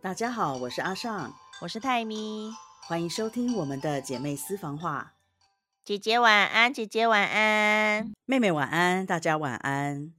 [0.00, 2.52] 大家好，我是阿尚，我是泰咪，
[2.86, 5.14] 欢迎收听我们的姐妹私房话。
[5.84, 10.14] 姐姐晚安，姐姐晚安，妹妹晚安，大家晚安。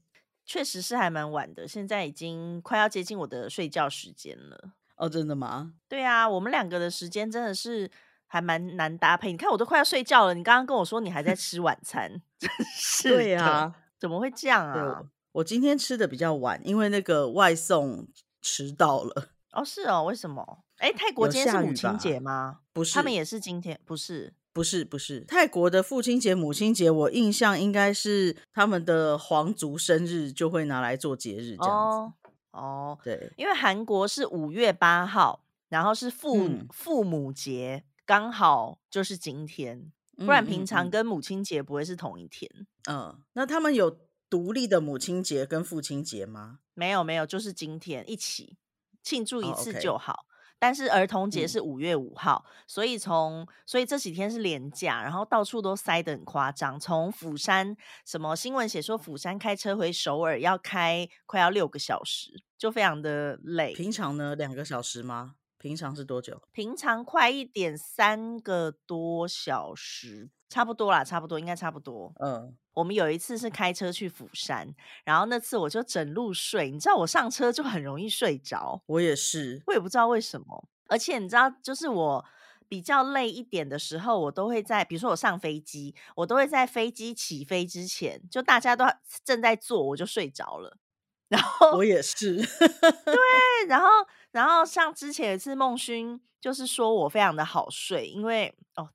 [0.46, 4.72] 确实是还蛮晚的，现在已经快要接近我的睡觉时间了。
[4.98, 5.72] 哦，真的吗？
[5.88, 7.90] 对啊，我们两个的时间真的是
[8.28, 9.32] 还蛮难搭配。
[9.32, 15.04] 你看，我都快要睡觉了，你刚刚跟我说你还在吃晚餐，真 是对啊，怎么会这样啊？
[15.32, 18.10] 我今天吃的比较晚，因为那个外送
[18.42, 19.30] 迟到了。
[19.52, 20.64] 哦，是哦，为什么？
[20.78, 22.60] 哎，泰国今天是母亲节吗？
[22.72, 25.22] 不是，他们也是今天，不是，不是，不是。
[25.22, 32.30] 泰国的父亲节、母亲节，我印象应该是他们的皇族生日就会拿来做节日这样子。
[32.52, 42.50] 哦，对，因为韩国是五月八号，然后是父父母节，刚好就是今天，不然平常跟母亲节不会是同一天。
[42.90, 46.60] 嗯，那他们有独立的母亲节跟父亲节吗？
[46.74, 48.58] 没有，没有，就是今天一起
[49.02, 50.26] 庆祝一次就好。
[50.62, 56.78] 但是儿童节是五月五号，所以从所以这几天是连假，然后到处都塞得很夸张。
[56.78, 63.74] 从釜山什么新闻写说，釜山开车回首尔要开快要六个小时，就非常的累。
[63.74, 65.36] 平常呢，两个小时吗？
[65.58, 66.42] 平常是多久？
[66.52, 72.12] 平常快一点，三个多小时，差不多啦，差不多应该差不多。
[72.20, 74.68] 嗯，我们有一次是开车去釜山，
[75.06, 80.68] 然后那次我就整路睡，你知道我上车就很容易睡着，我也是，我也不知道为什么。
[80.88, 82.26] 而且你知道，就是我
[82.68, 88.86] 比较累一点的时候，我都会在，比如说我上飞机，我都会在飞机起飞之前，就大家都
[89.24, 90.78] 正在坐，我就睡着了。
[91.30, 93.16] 然后我也是，对，
[93.70, 93.88] 然后
[94.32, 98.90] 然后像之前有一次孟勋就是说我非常的好睡，因为哦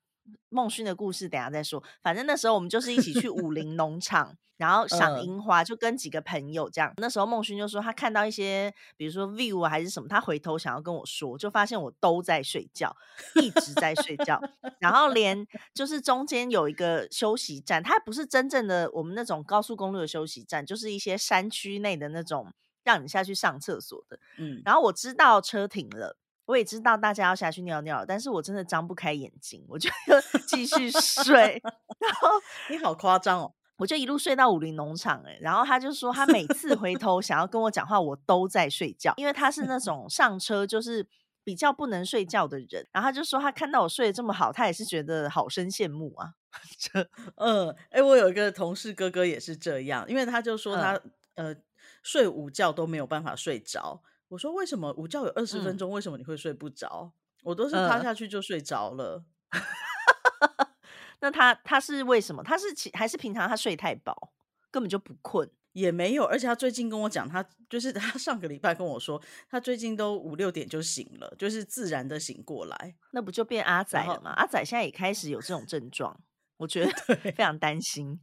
[0.49, 4.37] 孟勋的故事等下再说，反正那时候我们就是一起去武 林农场。
[4.57, 6.93] 然后赏樱花，就跟几个朋友这样。
[6.95, 12.95] 那时候孟勋就说他看到一些，比如说 view 啊还是什么，他回头想要跟我说，就发现我都在睡觉，
[13.35, 14.39] 一直在睡觉。
[14.79, 22.53] 然后连 就是中间有一个休息站，它不是真正的我们那种高速公路的休息站，就是一些山区内的那种
[22.85, 24.17] 让你下去上厕所的。
[24.37, 24.61] 嗯。
[24.63, 29.89] 然后我知道车停了，我也知道大家要下去尿尿，但是我真的张不开眼睛，我就
[30.47, 31.61] 继续睡。
[31.99, 32.29] 然后
[32.69, 33.53] 你好夸张哦。
[33.77, 41.05] 我就一路睡到武林农场，哎，然后他就说他 每次回头想要跟我讲话，我都在睡觉，因为他是那种上车就是
[41.43, 42.87] 比较不能睡觉的人。
[42.93, 46.35] 然后他就说他看到我睡得这么好，他也是觉得好生羡慕啊。
[46.79, 50.97] 这，嗯，哎，我有一个同事哥哥也是这样，因为他就说他
[51.33, 51.53] 呃
[52.01, 54.01] 睡午觉都没有办法睡着。
[54.35, 57.09] 我说为什么午觉有二十分钟，为什么你会睡不着？
[57.41, 59.23] 我都是趴下去就睡着了。
[61.21, 62.43] 那他他是为什么？
[62.43, 64.33] 他是其还是平常他睡太饱，
[64.69, 66.25] 根本就不困，也没有。
[66.25, 72.95] 而且他最近跟我讲，他就是他 上个礼拜跟我说，他最近都五六点就醒了，就是自然的醒过来。
[73.11, 74.31] 那不就变阿仔了吗？
[74.31, 76.19] 阿仔现在也开始有这种症状，
[76.57, 78.19] 我觉得非常担心。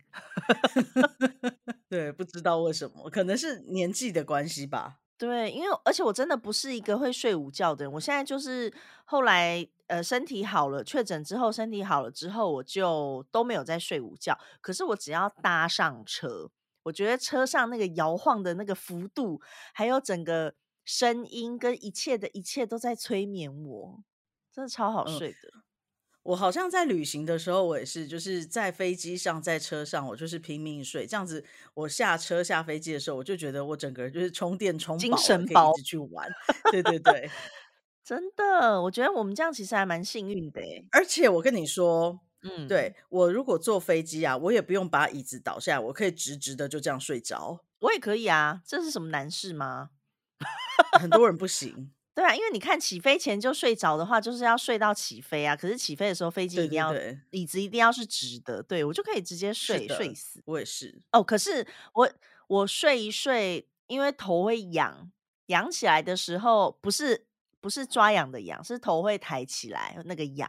[1.89, 4.99] 对，不知道为什么，可能是年纪的关系吧。
[5.23, 7.93] 对，因为而且我真的不是一个会睡午觉的人。
[7.93, 8.73] 我现在就是
[9.05, 14.37] 后来呃身体好了，确诊之后身体好了之后，我就都没有在睡午觉。
[14.61, 16.51] 可是我只要搭上车，
[16.83, 19.41] 我觉得车上那个摇晃的那个幅度，
[19.73, 24.03] 还有整个声音跟一切的一切都在催眠我，
[24.53, 25.63] 真的超好睡的。
[26.25, 31.07] 我好像在旅行的时候，我也是，就是在飞机上，在车上，我就是拼命睡。
[31.07, 31.45] 这样子，
[31.75, 36.31] 我下车下飞机的时候，我就觉得我整个人就是充电充精神包去玩。
[36.71, 37.29] 对对对，
[38.05, 40.61] 真的，我觉得我们这样其实还蛮幸运的。
[40.93, 47.65] 而且我跟你说，嗯，对我如果坐飞机啊，我也不用把椅子倒下，我可以直直的就这样睡着。
[47.81, 49.91] 我也可以啊，这是什么难事吗？
[51.01, 51.93] 很多人不行。
[52.15, 55.57] 对啊，因为你看起飞前就睡着的话，就是要睡到起飞啊。
[55.57, 56.95] 可是起飞的时候，飞机一定要
[57.31, 60.43] 椅子一定要是直的，对我就可以直接睡睡死。
[60.45, 62.11] 我也是哦，可是我
[62.49, 65.11] 我睡一睡，因为头会痒，
[65.47, 67.27] 痒起来的时候不是
[67.61, 70.49] 不是抓痒的痒，是头会抬起来那个痒，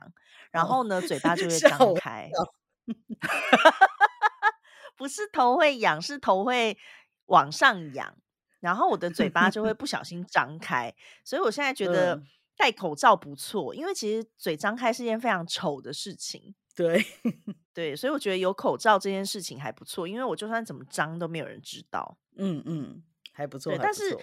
[0.52, 2.30] 然后呢嘴巴就会张开。
[4.98, 6.78] 不是头会痒，是头会
[7.28, 8.18] 往上仰。
[8.64, 10.96] 然后我的嘴巴就会 不小心张开，
[11.26, 12.24] 所以我现在觉得
[12.56, 16.56] 戴口罩不错，因为其实嘴张开是件非常丑的事情。
[16.74, 17.06] 对
[17.74, 22.18] 对，所以我觉得有口罩这件事情还不错，因为我就算怎么张都没有人知道。
[22.38, 23.78] 嗯嗯，还不错。
[23.78, 24.18] 但是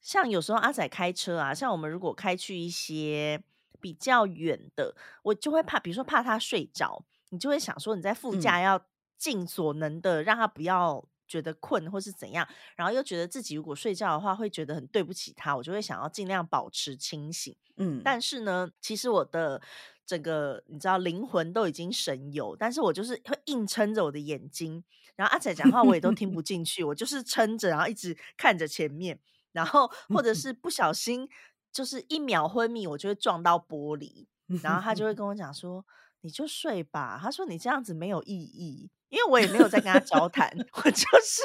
[0.00, 3.44] 像有时候阿仔开车啊，像我们如果开去一些
[3.78, 8.82] 比较远的，我就会怕，比如说怕他睡着，你就会想说你在副驾要
[9.18, 11.06] 尽所能的让他不要。
[11.32, 12.46] 觉得困或是怎样，
[12.76, 17.56] 然后又觉得自己如果睡觉的话会觉得很对不起他，我就会想要尽量保持清醒。
[17.78, 19.62] 嗯，但是呢，其实我的
[20.04, 24.84] 整个你知道灵魂都已经神游，但是我就是会硬撑着我的眼睛，
[25.16, 29.18] 然后阿仔讲话我也都听不 进去，我就是撑着，然后一直看着前面，
[29.52, 31.26] 然后 或者是不小心
[31.72, 34.26] 就是一秒昏迷，我就会撞到玻璃，
[34.62, 35.82] 然后他就会跟我讲说
[36.22, 41.42] ：“你就睡吧。”他说：“你这样子没有意义。”因为我也没有在跟他交谈， 我就是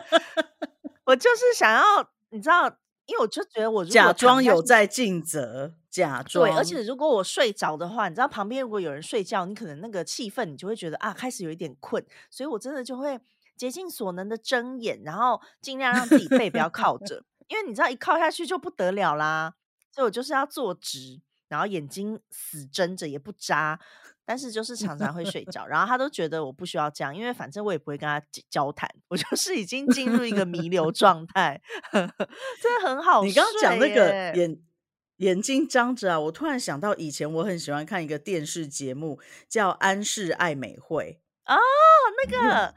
[1.04, 1.82] 我就是想要
[2.30, 2.66] 你知道，
[3.04, 13.20] 因为我就觉得我如果假装有在尽责，假装对，而且如果我睡着的话，你知道旁边如果有人睡觉，你可能那个气氛你就会觉得啊，开始有一点困，所以我真的就会
[13.56, 19.52] 竭尽所能的睁眼，然后尽量让自己背不要靠着， 因为你知道一靠下去就不得了啦，
[19.90, 21.20] 所以我就是要坐直，
[21.50, 23.78] 然后眼睛死睁着也不眨。
[24.22, 31.60] 但是就是常常会睡着，然后他都觉得我不需要这样，因为反正我也不会跟他交交谈，我就是已经进入一个弥留状态，
[31.92, 33.24] 真的很好。
[33.24, 34.56] 你刚刚讲那个眼
[35.16, 39.18] 眼睛张着啊，我突然想到以前我很喜欢看一个电视节目，
[39.48, 41.56] 叫《安室爱美惠哦，
[42.24, 42.74] 那个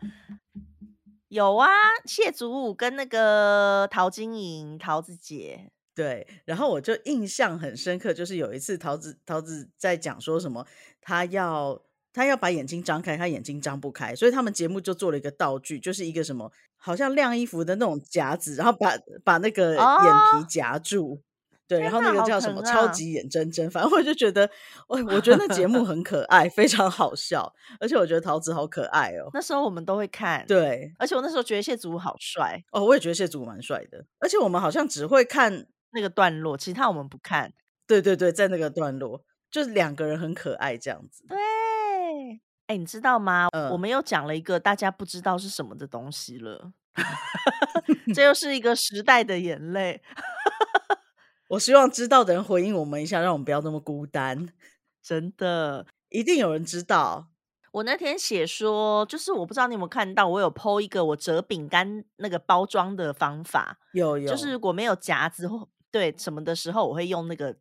[1.27, 1.69] 有啊，
[2.05, 5.69] 谢祖武跟那个陶晶莹、桃子姐，》。
[5.95, 10.65] 对，然后我就印象很深刻，就是有一次桃子桃子在讲说什么，
[11.01, 11.81] 她要
[12.11, 21.21] 她要把眼睛张开，她眼睛张不开，所以他们节目就做了一个道具，就是一个什么好像晾衣服的那种夹子，然后把把那个眼皮哦夹住。
[21.65, 24.47] 对，然后那个叫什么啊超级眼睁睁，反正我就觉得，
[24.85, 29.29] 我我觉得那节目很可爱，非常好笑，而且我觉得桃子好可爱哦。
[29.33, 37.53] 那时候我们都会看，，对，而且我那时候觉得谢祖武好帅，哦，我也觉得谢祖武蛮帅的，而且我们好像只会看，那个段落，其他我们不看。
[37.87, 41.25] 对对对，在那个段落，就是两个人很可爱这样子。
[41.27, 41.37] 对，
[42.67, 43.47] 哎，你知道吗？
[43.51, 46.71] 嗯我们又讲了一个大家不知道是什么的东西了，
[48.15, 50.01] 这又是一个时代的眼泪。
[51.49, 54.49] 我希望知道的人回应我们一下，让我们不要那么孤单。
[55.01, 57.27] 真的，一定有人知道，
[57.73, 67.55] 我那天写说，就是我不知道你有没有看到，我有 PO 一个我折饼干那个包装的方法，有有，就是如果没有夹子或对什么的时候，我会用那个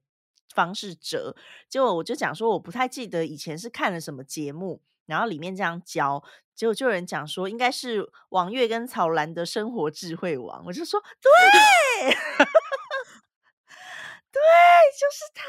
[0.55, 1.37] 方式折。
[1.69, 6.25] 结果我就讲说，我不太记得以前是看了什么节目，然后里面这样教。
[6.55, 10.65] 结果就有人讲说，应该是王月跟曹兰的生活智慧王。
[10.65, 11.31] 我就说，对，
[14.33, 14.41] 对，
[14.99, 15.45] 就是他。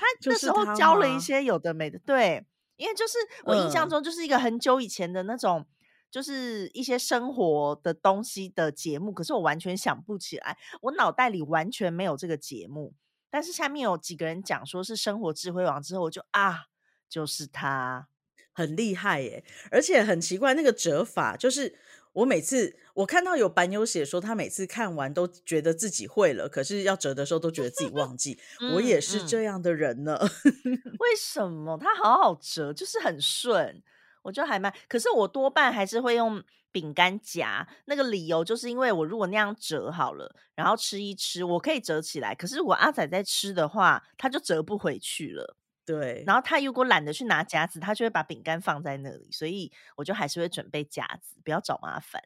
[0.00, 5.66] 他那时候教了一些有的没的，对，因为就是我印象嗯中就是一个很久以前的那种，
[6.10, 12.94] 就是一些生活的东西的节目，可是我完全想不起来，我脑袋里完全没有这个节目。
[13.30, 16.64] 但是下面有几个人讲说是生活智慧王之后，我就啊，
[17.10, 18.08] 就是他，
[18.52, 21.78] 很厉害耶，而且很奇怪，那个折法就是
[22.14, 28.40] 我每次我看到有版友写说，他每次看完都觉得自己会了，可是要折的时候都觉得自己忘记。
[28.74, 30.18] 我也嗯是嗯这样的人呢。
[30.98, 33.82] 为什么他好好折，就是很顺，
[34.22, 34.72] 我就还蛮。
[34.88, 42.34] 可是我多半还是会用饼干夹，那个理由就是因为我如果那样折好了，然后吃一吃，我可以折起来。
[42.34, 45.56] 可是我阿仔在吃的话，他就折不回去了。
[45.84, 52.22] 对，然后他如果懒得去拿夹子，他就会把饼干放在那里，所以我就还是会准备夹子，不要找麻烦。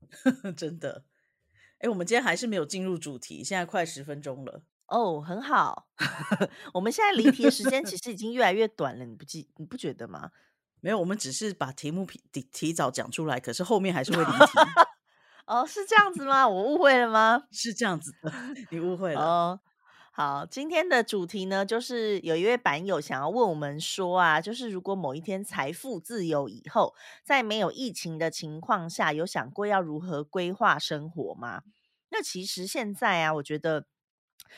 [0.56, 1.04] 真的。
[1.78, 4.64] 哎，我们今天还是没有进入主题，现在快十分钟了。
[4.88, 5.86] 哦，很好。
[6.74, 10.32] 我们现在离题的时间其实已经越来越短了，你不记你不觉得吗？
[10.80, 14.52] 没有，我们只是把题目提提提早讲出来，可是后面还是会离题，
[15.46, 16.48] 哦，是这样子吗？
[16.48, 17.42] 我误会了吗？
[17.50, 18.32] 是这样子的，
[18.70, 19.20] 你误会了。
[19.20, 19.60] 哦，
[20.12, 26.94] 好，今天的主题呢，就是有一位版友想要问我们说啊，就是如果某一天财富自由以后，
[27.24, 31.62] 在没有疫情的情况下，有想过要如何规划生活吗？
[32.10, 33.86] 那其实现在啊，我觉得。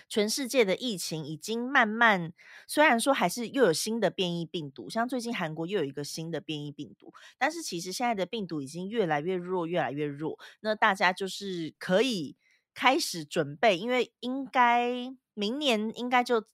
[0.09, 2.33] 全世界的疫情已经慢慢，
[2.67, 10.39] 虽然说还是又有新的变异病毒，像最近韩国又有一个新的变异病毒，但是其实现在的病毒已经越来越弱，越来越弱。
[10.61, 12.37] 那大家就是可以
[12.75, 16.45] 开始准备，因为应该明年应该就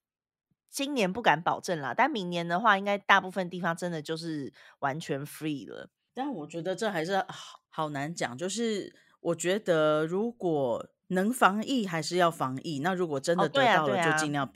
[0.71, 5.91] 今年不敢保证啦，但明年的话，应该大部分地方真的就是完全 free 了。
[6.13, 8.37] 但我觉得这还是好好难讲。
[8.37, 12.81] 就是我觉得，如果能防疫，还是要防疫。
[12.81, 14.53] 那如果真哦的得到了，就尽量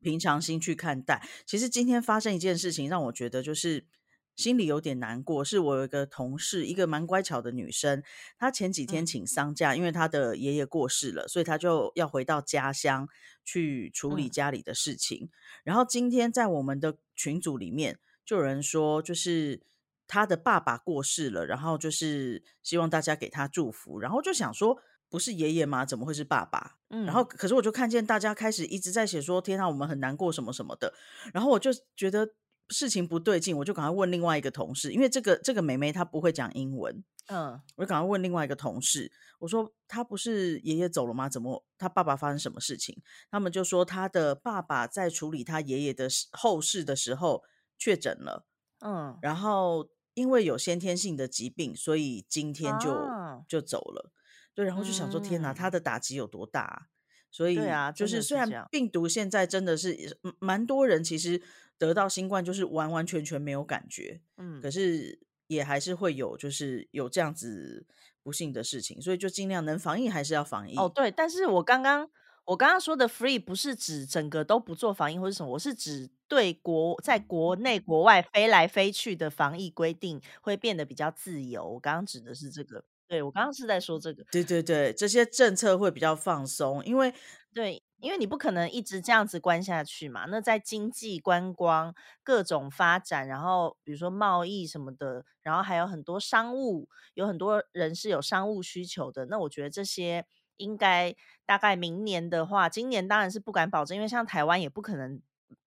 [0.00, 1.26] 平常心去看待。
[1.46, 3.86] 其实今天发生一件事情，让我觉得就是
[4.34, 5.44] 心里有点难过。
[5.44, 8.02] 是我有一个同事，一个蛮乖巧的女生，
[8.36, 13.08] 她前几天嗯请丧假，因为她的爷爷过世了，所以她就要回到家乡
[13.44, 15.30] 去处理嗯家里的事情。
[15.62, 19.62] 然后今天在我们的群组里面，就有人说，就是
[20.08, 24.78] 他的爸爸过世了，然后就是希望大家给他祝福，然后就想说，
[25.12, 25.84] 不是爷爷吗？
[25.84, 26.78] 怎么会是爸爸？
[26.88, 30.94] 嗯，然后可是我就看见大家开始一直在写说，天啊，我们很难过什么什么的，
[31.34, 32.26] 然后我就觉得
[32.70, 41.28] 事情不对劲，我就赶快问另外一个同事，因为这个这个妹妹她不会讲英文，嗯，我就赶快问另外一个同事，我说她不是爷爷走了吗？
[41.28, 43.02] 怎么她爸爸发生什么事情？
[43.30, 47.44] 他们就说她的爸爸在处理他爷爷的事后事的时候
[47.76, 48.46] 确诊了，
[48.80, 54.10] 嗯，然后因为有先天性的疾病，所以今天就、啊就走了。
[54.54, 56.86] 对，然后就想说，天哪，他嗯的打击有多大啊、
[57.30, 61.40] 所以对啊就是虽然病毒现在真的是嗯蛮多人其实
[61.78, 67.86] 得到新冠就是完完全全没有感觉，嗯可是也还是会有就是有这样子
[68.22, 70.76] 不幸的事情，所以就尽量能防疫还是要防疫。
[70.76, 72.08] 哦，对，但是我刚刚
[72.44, 81.66] 我刚刚说的 free 不是指整个都不做防疫或是什么，我是指对国在国内国外飞来飞去的防疫规定会变得比较自由。
[81.66, 87.12] 我刚刚指的是这个，对我刚刚是在说这个，对对对，这些政策会比较放松，因为
[87.52, 90.24] 对，因为你不可能一直这样子关下去嘛。
[90.30, 99.26] 那在经济、观光各种发展，然后比如说贸易什么的，然后还有很多商务，有很多人是有商务需求的。
[99.26, 100.24] 那我觉得这些
[100.56, 101.14] 应该
[101.44, 105.20] 大概明年的话，今年当然是不敢保证，因为像台湾也不可能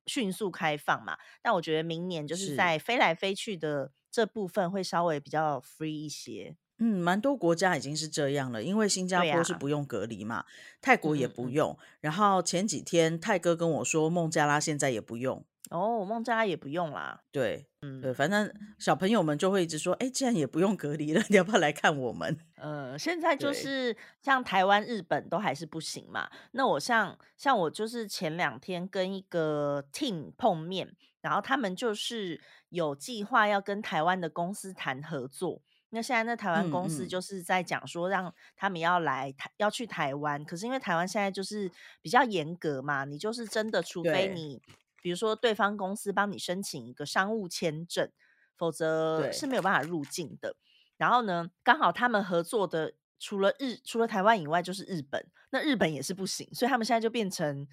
[0.07, 1.15] 迅速开放嘛。
[1.43, 6.55] 但我觉得明年就是是在飞来飞去的这部分会稍微比较 free 一些。
[6.77, 10.45] 嗯，蛮多国家已经是这样了，因为新加坡是不用隔离嘛，
[10.81, 11.77] 泰国也嗯嗯嗯不用。
[12.01, 15.45] 然后前几天泰哥跟我说，孟加拉现在也不用。
[15.71, 17.23] 哦，孟加拉也不用啦。
[17.31, 22.37] 对，嗯对，反正小朋友们就会一直说，哎，既然也不用隔离了， 你要不要来看我们？
[22.57, 26.29] 呃，现在 就是像台湾、日本都还是不行嘛。
[26.51, 32.39] 那我像像我就是前两天跟一个 team 碰面，然后他们就是
[32.69, 35.63] 有计划要跟台湾的公司谈合作。
[35.95, 37.07] 那现在那台湾嗯公司嗯。
[37.07, 41.71] 就是在讲说，让他们要来台要去台湾，可是因为台湾现在就是
[42.01, 44.61] 比较严格嘛，你就是真的，除非你
[45.01, 48.11] 比如说对方公司帮你申请一个商务签证，
[48.57, 50.57] 否则是没有办法入境的。
[50.97, 57.67] 然后呢，刚好他们合作的除了日除了台湾以外就是日本，那日本也是不行，所以他们现在就变成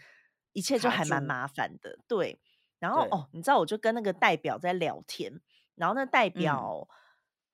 [0.53, 1.99] 一切就还蛮麻烦的。
[2.07, 2.39] 对，
[2.79, 5.41] 然后哦，你知道我就跟那个代表在聊天，
[5.75, 6.33] 然后那代嗯。
[6.33, 6.89] 表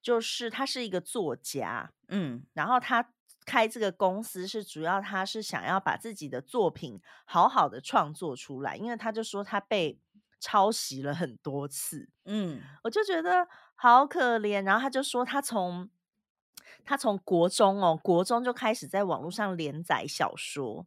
[0.00, 3.10] 就是他是一个作家，嗯，然后他
[3.44, 9.98] 开这个公司是主要他是想要把自己的作品好好的创作出来，因为他就说他被
[10.38, 14.64] 抄袭了很多次，嗯，我就觉得好可怜。
[14.64, 15.90] 然后他就说他从
[16.84, 20.86] 他从国中哦，国中就开始在网络上连载小说，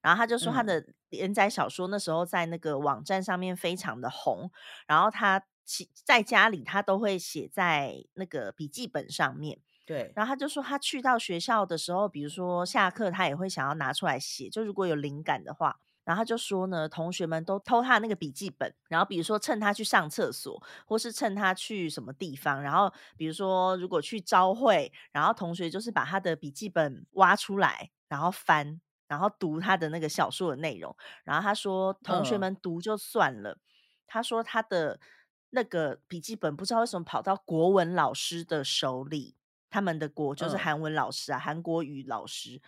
[0.00, 4.50] 然后他就说他嗯的连载小说那时候在那个网站上面非常的红，
[4.86, 9.58] 然后他其在家里他都会写在那个笔记本上面。
[9.84, 15.78] 对，然后他就说，他去到学校的时候，比如说下课，他也会想要拿出来写，就如果有灵感的话。
[16.04, 30.96] 然后他就说呢，同学们都偷他那个笔记本，然后比如说趁他去上厕所，或是趁他去什么地方，然后比如说如果去朝会，然后同学就是把他的笔记本挖出来，然后翻，然后读他的那个小说的内容。
[31.24, 33.58] 然后他说，同学嗯们读就算了，
[34.06, 35.00] 他说他的
[35.50, 39.34] 那个笔记本不知道为什么跑到国文老师的手里。
[39.68, 42.62] 他们的国就是嗯韩文老师啊，韩国语老师，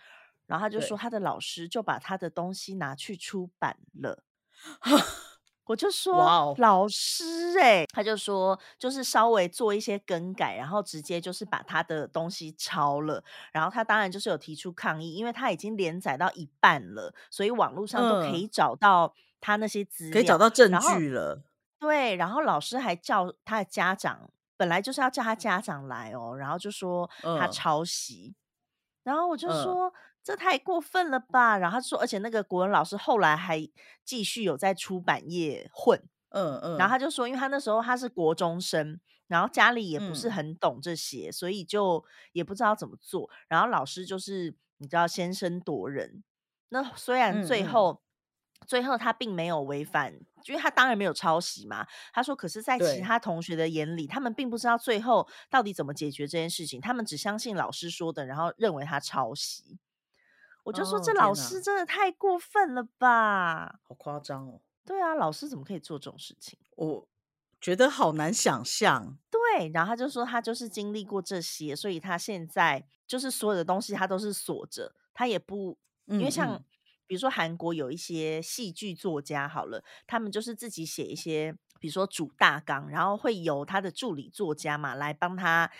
[0.45, 4.23] 然后他就说他的老师就把他的东西拿去出版了。
[5.65, 21.41] 我就说老师哎、他就说就是稍微做一些更改，然后直接就是把他的东西抄了，然后他当然就是有提出抗议，因为他已经连载到一半了，所以网络上都可嗯以找到他那些资料，可以找到证据了。
[21.81, 27.59] 对，然后老师还叫他的家长，本来就是要叫他家长来哦，然后就说他嗯。
[27.59, 28.35] 抄袭，
[29.03, 29.49] 然后我就嗯。
[29.51, 29.93] 说、
[30.23, 33.59] 这太过分了吧，然后他说，而且那个国文老师后来还
[34.03, 40.31] 继续有在出版业混，嗯嗯，然后他就说，因为他那时候他是国中生，然后家里也不是嗯。
[40.31, 43.29] 很懂这些，所以就也不知道怎么做。
[43.47, 46.23] 然后老师就是你知道先声夺人，
[46.69, 47.41] 那虽然嗯嗯。
[47.41, 48.03] 最后、
[48.69, 50.13] 最后他并没有违反，
[50.45, 51.87] 因为他当然没有抄袭嘛。
[52.13, 59.79] 他说，可是，在其他同学的眼里，他们并不知道最后到底怎么解决这件事情，他们只相信老师说的，然后认为他抄袭。
[60.65, 63.79] 我就说，哦这老师真的太过分了吧？
[63.87, 66.59] 好夸张哦，对啊，老师怎么可以做这种事情？
[66.75, 67.07] 我
[67.59, 69.17] 觉得好难想象。
[69.31, 76.63] 对，然后他就说他就是经历过这些，所以他现在就是所有的东西他都是锁着，他也不因为嗯像、嗯
[77.09, 85.71] 比如说韩国有一些戏剧作家好了，他们就是自己写一些比如说主大纲，然后会由他的助理作家嘛来帮他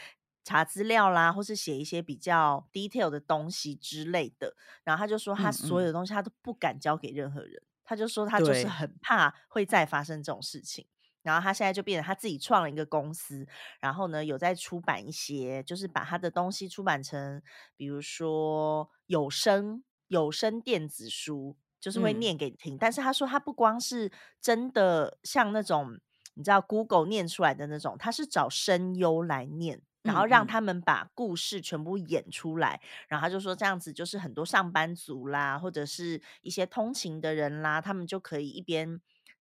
[0.43, 4.55] 查资料啦，或是写一些比较 detail 的东西之类的。
[4.83, 10.87] 然后他就说，他嗯所有嗯，的东西他都不敢交给任何人，他就说他就是，很怕会再发生这种事情。
[11.21, 13.45] 然后他现在就变成他自己创了一个公司，
[13.81, 17.43] 然后呢有在出版一些，就是把他的东西出版成，
[17.75, 22.77] 比如说有声有声电子书，就是会嗯念给你听。
[22.77, 24.11] 但是他说他不光是
[24.41, 25.97] 真的像那种
[26.33, 29.81] 你知道 Google 念出来的那种，他是找声优来念。
[30.01, 39.01] 然后让他们把故事全部演出来，然后他就说这样子就是很多上班族啦，或者是一些通勤的人啦，他们就可以一边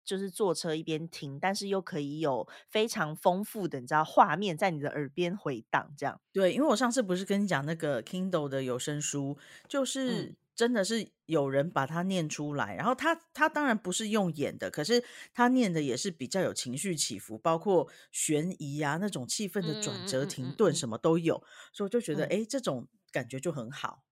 [0.05, 9.37] 就是坐车一边听，但是又可以有非常丰富的你知道画面在你的耳边回荡，这样，对，因为我上次不是跟你讲那个 Kindle 的有声书，
[9.69, 21.35] 就嗯是真的是有人把它念出来，然后他他当然不是用演的，可是他念的也是比较有情绪起伏，包括悬疑啊那种气氛的转折、停顿，什么都有，
[21.73, 22.41] 所以我就觉得，嗯。
[22.41, 24.03] 哎，这种感觉就很好。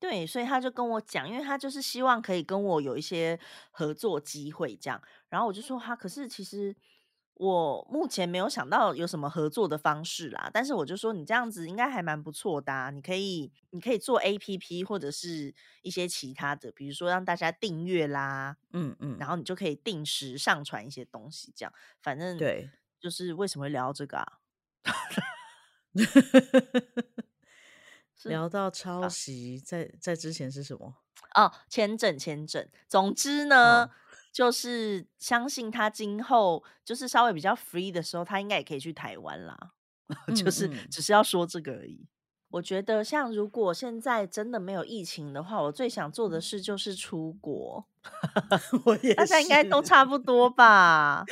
[0.00, 3.38] 对，所以他就跟我讲，因为他就是希望可以跟我有一些
[3.70, 6.74] 合作机会这样，然后我就说他，可是其实
[7.34, 22.70] 我目前没有想到有什么合作的方式啦，但是我就说你这样子应该还蛮不错的啊，你可以你可以做 APP 或者是一些其他的，比如说让大家订阅啦，嗯嗯，然后你就可以定时上传一些东西，这样，反正对。
[23.00, 24.24] 就是为什么会聊到这个
[28.22, 29.08] 聊到抄啊。
[29.10, 30.94] 袭，在在之前是什么？
[31.34, 32.66] 哦，签证签证。
[32.88, 33.90] 总之呢，哦，
[34.34, 39.56] 就是相信他今后就是稍微比较 free 的时候，他应该也可以去台湾啦。
[40.34, 42.08] 就嗯是嗯，只是要说这个而已。
[42.50, 47.86] 我觉得像如果现在真的没有疫情的话，我最想做的事就是出国。
[48.84, 49.80] 我也大家应该都。
[49.80, 51.24] 差不多吧？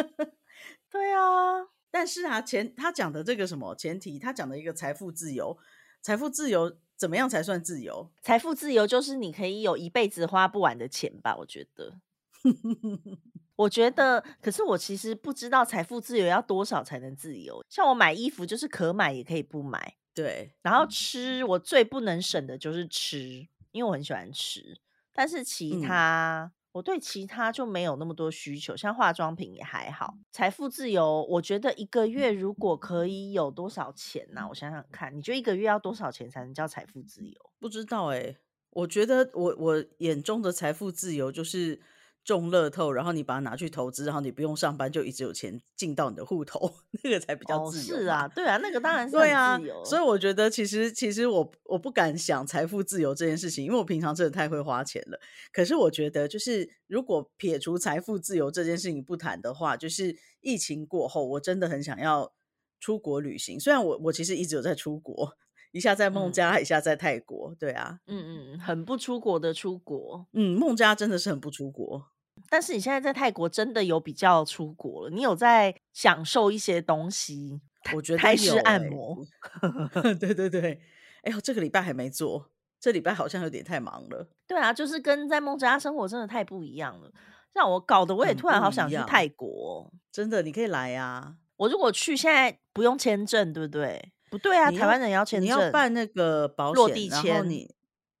[0.92, 5.56] 对啊，但是啊，前他讲的这个什么前提，他讲的一个财富自由，
[6.02, 8.10] 财富自由怎么样才算自由？
[8.22, 11.34] 财富自由就是你可以有一辈子花不完的钱吧？
[11.38, 11.98] 我觉得。
[13.56, 17.64] 我觉得，可是我其实不知道财富自由要多少才能自由。
[17.68, 19.96] 像我买衣服，就是可买也可以不买。
[20.14, 24.80] 对，然后吃，我最不能省的就是吃，因为我很喜欢吃。
[25.12, 30.14] 但是其嗯，他，我对其他就没有那么多需求，像化妆品也还好。
[30.30, 37.50] 财富自由，我觉得一个月如果可以有多少钱呢、我想想看，你觉得一个月要多少钱才能叫财富自由？
[37.58, 38.36] 不知道哎、
[38.70, 41.80] 我觉得我我眼中的财富自由就是
[42.28, 46.70] 中乐透，然后你把它拿去投资，然后你不用上班就一直有钱进到你的户头，
[47.02, 48.02] 那个才比较哦，自由嘛。
[48.02, 49.58] 是啊，对啊，那个当然是很对啊。
[49.82, 55.18] 所以我觉得其实其实我我不敢想财富自由这件事情，因为我平常真的太会花钱了。
[55.50, 62.30] 可是我觉得，就是如果撇除财富自由这件事情不谈的话，就是疫情过后，我真的很想要
[62.78, 63.58] 出国旅行。
[63.58, 65.32] 虽然我我其实一直有在出国，
[65.72, 67.56] 一下在孟嗯加拉，一下在泰国。
[67.58, 70.26] 对啊，嗯嗯，很不出国的出国。
[70.34, 72.10] 嗯，孟加真的是很不出国。
[72.48, 77.60] 但是你现在在泰国真的有比较出国了，你有在享受一些东西，
[77.94, 79.24] 我觉得泰式按摩。
[80.18, 80.80] 对对对，
[81.22, 87.12] 哎呦，这个礼拜还没做，这礼拜好像有点太忙了，对啊，就是跟在孟加拉生活真的太不一样了，
[87.52, 88.60] 让我搞得我也突然。
[88.60, 89.92] 好想去泰国哦。
[90.10, 91.36] 真的，你可以来啊。
[91.56, 94.12] 我如果去，现在不用签证，对不对？
[94.30, 97.48] 不对啊，台湾人也要签证你要证，办那个保险，落地然后签。
[97.50, 97.74] 你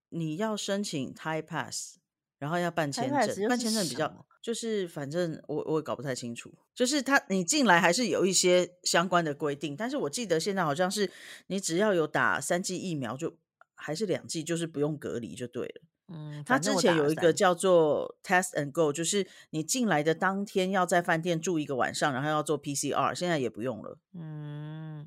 [0.08, 1.97] 你要申请 Thai Pass，
[2.38, 4.26] 然后要办台签证，办签证比较？
[4.40, 11.10] 就是反正我我也搞不太清楚，就是他你进来还是有一些相关的规定，但是我记得现在好像是
[11.48, 13.36] 你只要有打三剂疫苗就
[13.74, 15.82] 还是两剂，就是不用隔离就对了。
[16.10, 23.98] 嗯，他之前有一个叫做 Test and Go，就是你进来的当天要在饭店住一个晚上，然后要做 PCR，现在也不用了。
[24.14, 25.06] 嗯，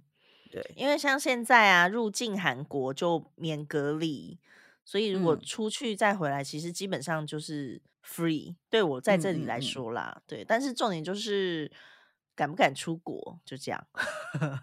[0.52, 4.38] 对，因为像现在啊，入境韩国就免隔离，
[4.92, 8.58] 所以如果嗯出去再回来，其实基本上就是 free。
[8.70, 11.72] 对我在嗯这里来说啦，对，但是重点就是
[12.36, 13.88] 敢不敢出国，就这样。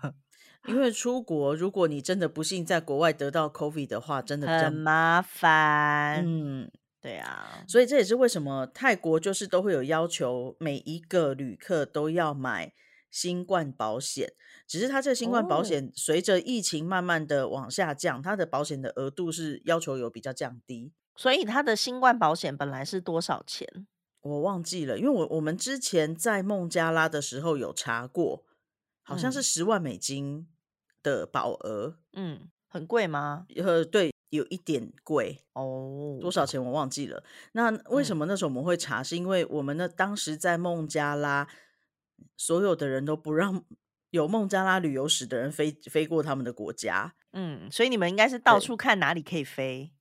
[0.69, 6.23] 因为出国，如果你真的不幸在国外得到 COVID 的话，真的很麻烦。
[6.27, 12.75] 嗯，对啊，所以这也是为什么泰国就是都会有要求，每一个旅客都要买
[13.11, 14.33] 新冠保险。
[14.67, 20.93] 只是它这个新冠保哦，险随着疫情慢慢的往下降，它的保险的额度是要求有比较降低。
[21.17, 23.87] 所以它的新冠保险本来是多少钱？
[24.21, 28.45] 我忘记了，因为我我们之前在孟加拉的时候有查过，
[29.03, 30.47] 好像是嗯十万美金
[31.03, 31.97] 的保额。
[32.13, 33.47] 嗯，很贵吗？
[33.57, 37.25] 呃，对，有一点贵，哦，多少钱我忘记了。
[37.53, 39.03] 那为什嗯么那时候我们会查？
[39.03, 41.49] 是因为我们呢当时在孟加拉
[42.37, 43.65] 所有的人都不让
[44.11, 47.15] 有孟加拉旅游史的人飞飞过他们的国家。
[47.33, 49.93] 嗯，所以你们应该是到处看哪里可以飞。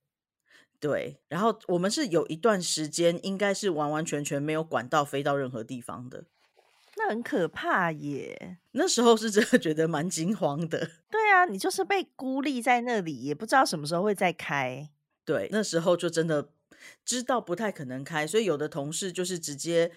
[0.80, 6.24] 对，然后我们是有一段时间应该是完完全全没有管道飞到任何地方的。
[6.96, 8.58] 那很可怕耶。
[8.72, 10.90] 那时候是真的觉得蛮惊慌的。
[11.10, 14.88] 对啊，你就是被孤立在那里，也不知道什么时候会再开。
[15.24, 16.50] 对，那时候就真的
[17.04, 19.92] 知道不太可能开，所以有的同事就是直接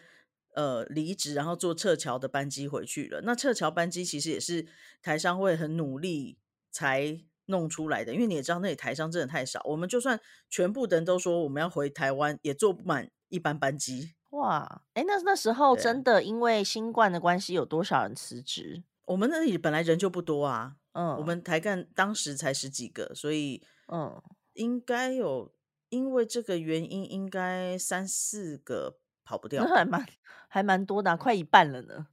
[0.53, 3.21] 呃离职，然后坐撤侨的班机回去了。
[3.21, 4.67] 那撤侨班机其实也是
[5.01, 6.37] 台商会很努力
[6.71, 14.13] 才弄出来的，因为你也知道那里台商真的太少，我们就算全部的人都说我们要回台湾，也坐不满一班班机。
[14.29, 18.83] 哇，哎，那那时候真的因为新冠的关系，有多少人辞职？
[19.05, 23.61] 我们那里本来人就不多啊，嗯，我们台干当时才十几个，所以
[23.91, 24.21] 嗯，
[24.53, 25.53] 应该有
[25.89, 30.05] 因为这个原因，应该三四个跑不掉还蛮
[30.47, 32.07] 还蛮多的啊、快一半了呢，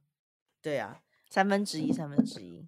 [0.61, 2.67] 对啊，三分之一，三分之一。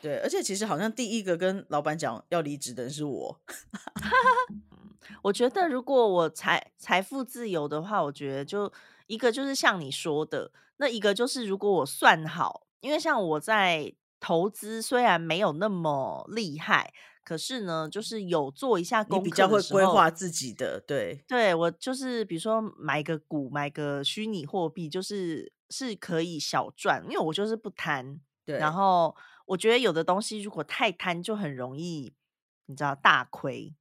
[0.00, 3.40] 对，而且其实好像第一个跟老板讲要离职的人是我。
[5.22, 8.72] 我觉得如果我财财富自由的话，我觉得就
[9.08, 16.92] 一个就是像你说的，那一个就是如果我算好，因为像我在投资虽然没有那么厉害，
[17.28, 28.18] 可是呢，就是有做一下你功课比较会规划自己的，对对我就是比如说买个股，买个虚拟货币，就是是可以小赚，因为我就是不贪。
[28.46, 28.56] 对。
[28.56, 29.14] 然后
[29.44, 32.14] 我觉得有的东西如果太贪，就很容易
[32.64, 33.74] 你知道大亏。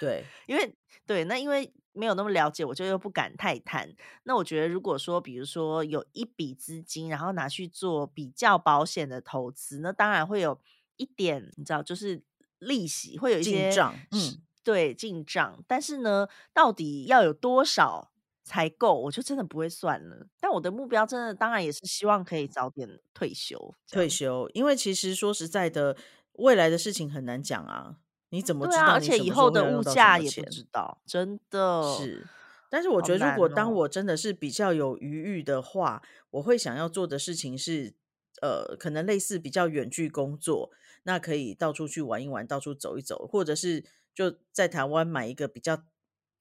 [0.00, 0.74] 对，因为
[1.06, 3.94] 对，那因为没有那么了解，我就又不敢太贪。
[4.24, 10.60] 那我觉得，如果说比如说有一笔资金，然后拿去做比较保险的投资，那当然会有
[10.96, 12.22] 一点，你知道，就是
[12.58, 15.62] 利息会有一些进账嗯对进账。
[15.66, 18.10] 但是呢，到底要有多少
[18.42, 20.26] 才够，我就真的不会算了。
[20.40, 25.96] 但我的目标真的当然也是希望可以早点退休，退休，因为其实说实在的，
[26.32, 27.96] 未来的事情很难讲啊。
[28.30, 30.50] 你怎么知道而且以后的物价也不？
[30.50, 32.26] 知道，真的是，
[32.68, 33.48] 但是我好觉得，如果。
[33.48, 37.94] 当我真的是比较有余裕的话，我会想要做的事情是，
[38.42, 40.72] 呃，可能类似比较远距工作，
[41.06, 45.84] 那可以到处去玩一玩，到处走一走，或者是就在台湾买一个比较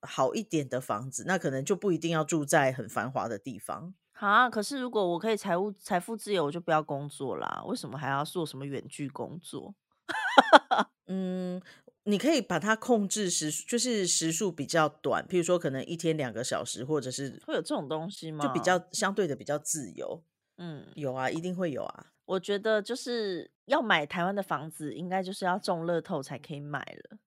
[0.02, 3.94] 好一点的房子，那可能就不一定要住在很繁华的地方。
[4.14, 7.64] 啊，可是如果我可以财务财富自由，我就不要工作啦。
[7.68, 9.76] 为什么还要做什么远距工作？
[11.08, 11.62] 嗯，
[12.06, 18.60] 你可以把它控制时，就是时数比较短，譬如说可能一天两个小时，或者是会有这种东西吗就比？
[18.60, 20.24] 较相对的比较自由。
[20.58, 22.08] 嗯，有啊，一定会有啊。
[22.26, 27.18] 我觉得就是要买台湾的房子，应该就是要中乐透才可以买了。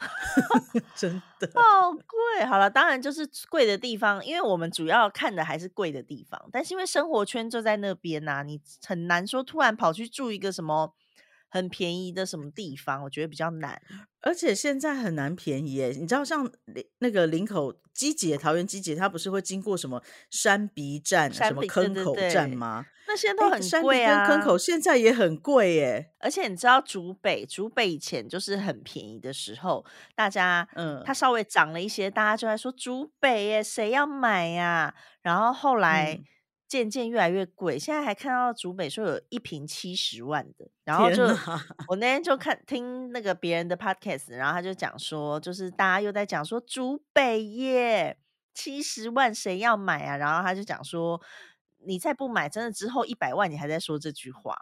[0.94, 10.94] 真的，好贵，好了，当然就是贵的地方，因为我们主要看的还是贵的地方，但是因为生活圈就在那边呐、你很难说突然跑去住一个什么
[11.48, 13.82] 很便宜的什么地方，我觉得比较难。
[14.20, 15.88] 而且现在很难便宜耶。
[15.88, 16.48] 你知道，像
[16.98, 22.86] 那个林口机捷、桃园机捷，它不是会经过什么山鼻站、什么坑口站对吗？
[23.08, 26.12] 那些都哎，很贵啊，跟坑口现在也很贵耶。
[26.20, 31.02] 而且你知道竹北，竹北以前就是很便宜的时候，大家嗯。
[31.04, 36.24] 它稍微涨了一些，大家就在说竹北耶，谁要买呀、然后后来嗯，
[36.68, 41.24] 渐渐越来越贵，现在还看到竹北说有一瓶七十万的，然后就
[41.88, 42.36] 我那天就！
[42.36, 48.18] 看听那个别人的 podcast，然后他就讲说，就是大家又在讲说竹北耶，
[48.54, 50.16] 七十万谁要买啊？
[50.16, 51.20] 然后他就讲说，
[51.84, 54.56] 你再不买，真的之后一百万你还在说这句话，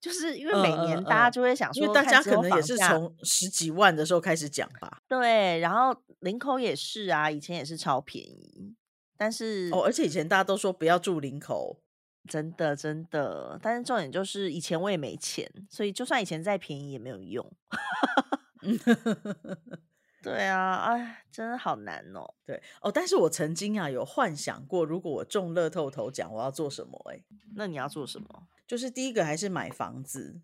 [0.00, 5.00] 就是因为嗯每嗯年大家嗯，就会想因为说，看之后大家可能也，是从十几万的时候开始讲吧。
[5.06, 8.74] 对，然后林口也是啊，以前也是超便宜，
[9.16, 11.80] 但是哦，而且以前大家都说不要住林口，
[12.28, 17.52] 真的真的，但是重点就是以前我也没钱，所以就算以前再便宜也没有用。
[20.22, 22.34] 对啊，哎，真的好难哦。
[22.46, 27.24] 对哦，但是我曾经啊有幻想过，如果我中乐透头奖，我要做什么、欸？
[27.56, 28.48] 那你要做什么？
[28.66, 30.40] 就是第一个还是买房子，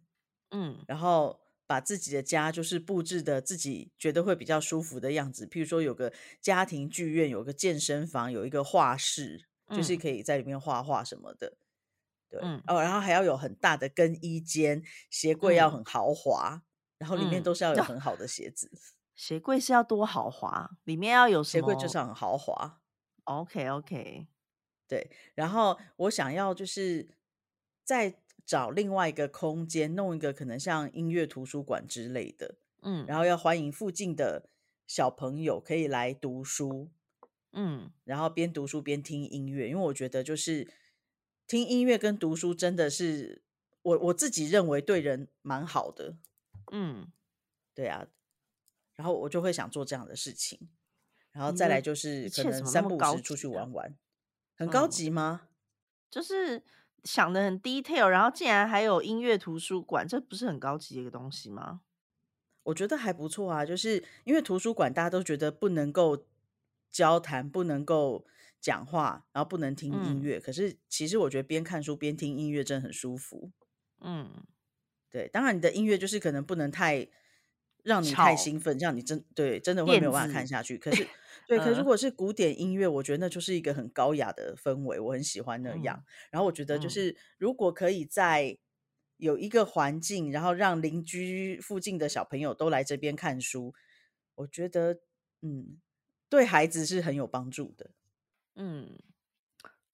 [0.50, 11.56] 嗯然后把自己的家就是布置的自己觉得会比较舒服的样子，譬如说有个家庭剧院，有个健身房，有一个画室，就是嗯可以在里面画画什么的。
[12.30, 16.62] 对，嗯哦，然后还要有很大的更衣间，鞋柜要嗯很豪华，
[16.98, 18.70] 然后里面嗯，都是要有很好的鞋子，
[19.18, 22.80] 鞋柜是要多豪华，里面要有什鞋柜就是很豪华。
[23.24, 24.28] ？OK OK，
[24.86, 27.08] 对，然后我想要就是
[27.82, 28.14] 再
[28.46, 34.48] 找另外一个空间，弄一个可能像音乐图书馆之类的，嗯然后要欢迎附近的
[34.86, 36.88] 小朋友可以来读书，
[37.52, 40.72] 嗯然后边读书边听音乐，因为我觉得就是
[41.48, 43.42] 听音乐跟读书真的是
[43.82, 46.14] 我我自己认为对人蛮好的。
[46.70, 47.10] 嗯，
[47.74, 48.06] 对啊，
[48.98, 50.58] 然后我就会想做这样的事情，
[51.30, 53.46] 然后再来就是可能三不五时出去？
[53.46, 53.96] 玩玩，
[54.56, 55.48] 很高嗯，级吗？
[56.10, 56.60] 就是
[57.04, 61.82] 想的很 detail，然后竟然还有音乐图书馆，这不是很高级的一个东西吗？
[62.64, 66.26] 我觉得还不错啊，就是因为图书馆大家都觉得不能够
[66.90, 68.26] 交谈，不能够
[68.60, 70.40] 讲话，然后不能听音嗯乐。
[70.40, 73.52] 可是其实我觉得边看书边听音乐真的很舒服。
[74.00, 74.44] 嗯，
[75.08, 77.08] 对，当然你的音乐就是可能不能太
[77.88, 80.76] 让你太吵兴奋，这样你真对真的会没有办法看，下去。
[80.76, 81.08] 可是
[81.48, 85.96] 对，可是如嗯果是古典音乐，我觉得那就是一个很高雅的氛围，我很喜欢那样。
[85.96, 88.58] 嗯然后我觉得就嗯是如果可以在
[89.16, 93.74] 有一个环境，然后让邻居附近的小朋友都来这边看书，
[94.34, 95.00] 我觉得
[95.40, 95.78] 嗯，
[96.28, 97.90] 对孩子是很有帮助的。
[98.54, 98.98] 嗯，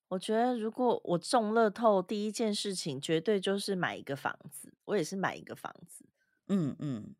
[0.09, 6.05] 我觉得如果我中乐透，第一件事情绝对就是买一个房子，我也是买一个房子。
[6.49, 7.15] 嗯嗯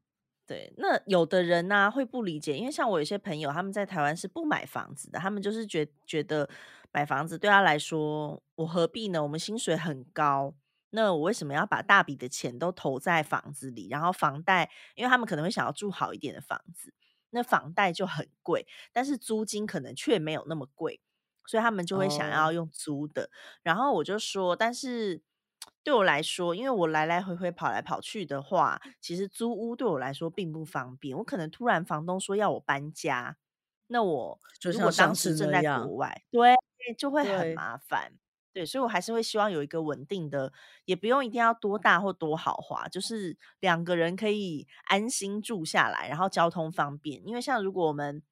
[0.47, 6.49] 对，那有的人呢、会不理解，因为像我有些朋友，他们在台湾是不买房子的，他们就是觉觉得
[6.93, 9.23] 买房子对他来说，我何必呢？
[9.23, 10.55] 我们薪水很高，
[10.91, 13.89] 那我为什么要把大笔的钱都投在房子里？
[13.89, 16.93] 然后房贷，因为他们可能会想要住好一点的房子，
[17.31, 21.01] 那房贷就很贵，但是租金可能却没有那么贵，
[21.47, 23.31] 所以他们就会想要哦，用租的。
[23.63, 25.23] 然后我就说，但是
[25.83, 31.17] 对我来说，因为我来来回回跑来跑去的话，其实租屋对我来说并不方便。
[31.17, 33.37] 我可能突然房东说要我搬家，
[33.89, 36.55] 那我如果当时正在国，外，对，
[36.97, 38.13] 就会很，麻烦。
[38.55, 40.53] 对，所以我还是会希望有一个稳定的，
[40.85, 47.27] 也不用一定要多大或多豪华，就是两个人可以安心住下来，然后交通方便。
[47.27, 48.23] 因为像如果我们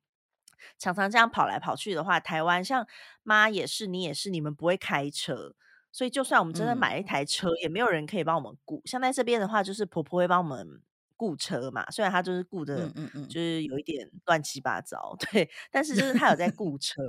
[0.78, 2.86] 常常这样跑来跑去的话，台湾像
[3.24, 5.56] 妈也是，你也是，你们不会开车，
[5.92, 8.80] 所以就算我们真的嗯买了一台车，也没有人可以帮我们雇。
[8.86, 10.80] 像在这边的话，就是婆婆会帮我们
[11.16, 17.02] 雇车嘛，虽然她就是雇的，嗯嗯嗯，就是有一点乱七八糟， 对，但是就是她有在 雇车，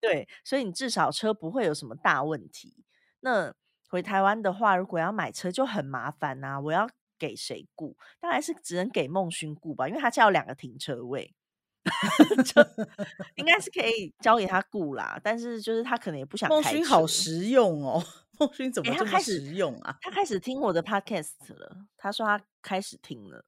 [0.00, 2.84] 对，所以你至少车不会有什么大问题。
[3.20, 3.54] 那
[3.88, 7.96] 回台湾的话，如果要买车就很麻烦呐、我要给谁雇？
[8.18, 11.34] 当然是只能给孟勋雇吧，因为他家有两个停车位。
[12.44, 12.62] 就
[13.36, 16.54] 应该是可以交给他雇啦，但是就是他可能也不想开。
[16.54, 18.04] 孟勋好实用哦，
[18.38, 19.96] 孟勋怎诶，么这么他开始实用啊？
[20.02, 23.44] 他开始听我的 podcast 了，他说他开始听了。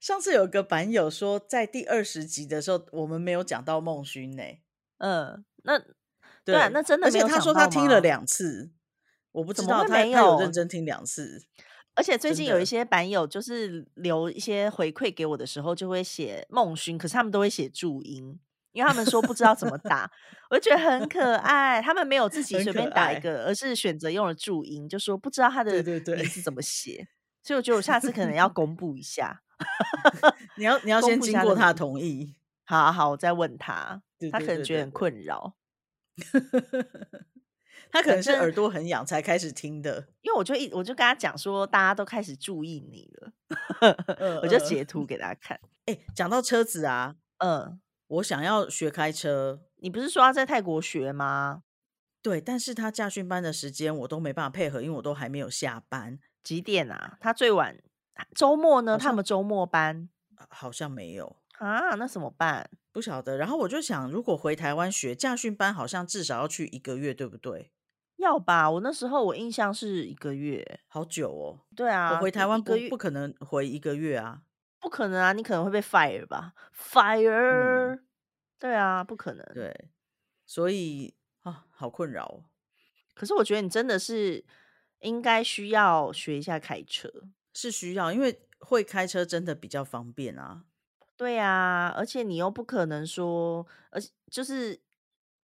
[0.00, 4.42] 上次有个版友说，在第二十集的时候，我们没有讲到孟勋呢。
[4.98, 5.82] 嗯，那
[6.44, 8.00] 对啊，那真的而且他说他听了吗？
[8.00, 8.70] 两次，
[9.32, 10.52] 我不知道他没有他有认？
[10.52, 11.42] 真听两次，
[11.96, 12.66] 而且最近有一。
[12.66, 18.36] 些版友就是留一些回馈给我的时候，就会写孟勋，可是他们都会写注音，
[18.72, 20.10] 因为他们说不知道怎么打，
[20.50, 21.80] 我就觉得很可爱。
[21.80, 27.06] 他们没有自己随便打一，个，而是选择用了注音，就说不知道他的名字怎么写，
[27.44, 29.42] 所以我觉得我下次可能要公布一下，
[30.58, 31.74] 你要你要先经过他的。
[31.74, 35.54] 同意，好啊好，我再问他，他可能觉得很困扰。
[37.90, 43.32] 对，他可能是耳朵很痒才开始听的，因为我就一我就跟他讲说，大家都开始注意你了，
[44.18, 44.64] 嗯我就嗯。
[44.64, 45.58] 截图给他看。
[45.86, 51.62] 哎，讲到车子啊，嗯，我想要学开车，你不是说要在泰国学吗？
[52.22, 57.16] 对，但是他驾训班的时间我都没办法配合，因为我都还没有下班，几点啊？
[57.20, 57.76] 他最晚
[58.34, 58.98] 周末呢？
[58.98, 60.08] 他们周末班
[60.48, 61.36] 好像没有。
[61.58, 61.94] 啊？
[61.94, 62.68] 那怎么办？
[62.90, 67.70] 不晓得，然后我就想，如果回台湾学驾训班，好像至少要去一个月，对不对？
[68.16, 68.70] 要吧？
[68.70, 70.80] 我那时候我印象是一个月。
[70.88, 74.42] 好久哦，对啊，我回台湾不不可能回一个月啊。
[74.80, 78.00] 不可能啊，你可能会被 fire 吧嗯，？fire，
[78.58, 79.44] 对啊，不可能。
[79.52, 79.90] 对，
[80.44, 82.44] 所以啊，好困扰哦。
[83.14, 84.44] 可是我觉得你真的是
[85.00, 87.10] 应该需要学一下开车。
[87.52, 90.64] 是需要，因为会开车真的比较方便啊。
[91.16, 94.78] 对啊，而且你又不可能说，而且就是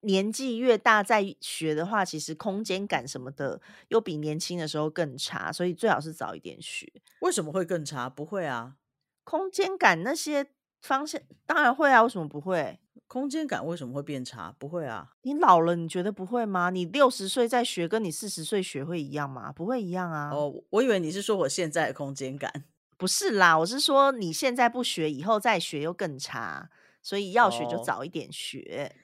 [0.03, 6.91] 年纪越大再学的话，其实空间感什么的又比年轻的时候更差，所以最好是早一点学。
[7.21, 8.09] 为什么会更差？
[8.09, 8.77] 不会啊，
[9.25, 10.47] 空间感那些
[10.81, 12.81] 方向当然会啊，为什么不会？
[13.07, 14.55] 空间感为什么会变差？
[14.57, 15.11] 不会啊。
[15.23, 16.71] 你老了，你觉得不会吗？
[16.71, 19.51] 你六十岁再学，跟你四十岁学会一样吗？
[19.53, 20.31] 不会一样啊。
[20.33, 22.65] 哦，我以为你是说我现在的空间感。
[22.97, 26.71] 不是啦，我是说你现在不学，以后再学又更差，
[27.03, 28.95] 所以要学就哦，早一点学。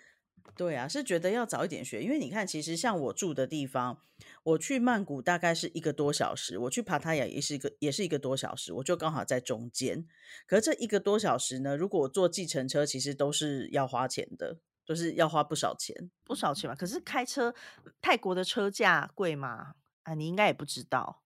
[0.55, 3.99] 对啊，是觉得要早一点学，因为你看，其实像我住的地方，
[4.43, 10.07] 我去曼谷大概是一个多小时，我去帕塔亚也是一个也是一个多小时，我就刚好在中间。
[10.47, 14.59] 可是这一个多小时呢，如果我坐计程车，其实都是要花钱的。
[14.87, 16.13] 就是要花不少钱。
[16.23, 16.77] 不少钱吧。
[16.77, 17.53] 可是开车，
[18.01, 19.75] 泰国的车价贵吗？
[20.05, 21.25] 啊，你应该也不知道。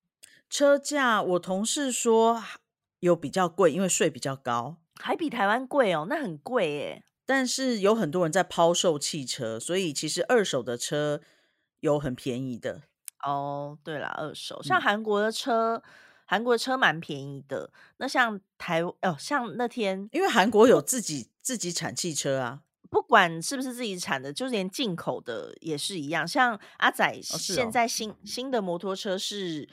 [0.48, 2.42] 车价，我同事说
[3.00, 7.04] 有比较贵，因为税比较高，还比台湾贵哦，那很贵耶。
[7.30, 11.20] 但是有很多人在抛售汽车，所以其实二手的车
[11.78, 12.82] 有很便宜的。
[13.22, 15.80] 哦，对了，二手像韩国的车，
[16.24, 17.70] 韩国的车蛮便宜的。
[17.98, 26.26] 那像台哦，像那天，因为韩国有自己自己产汽车啊，不管是不是自己产的，就连进口的也是一样。
[26.26, 29.68] 像阿仔现在新新的摩托车是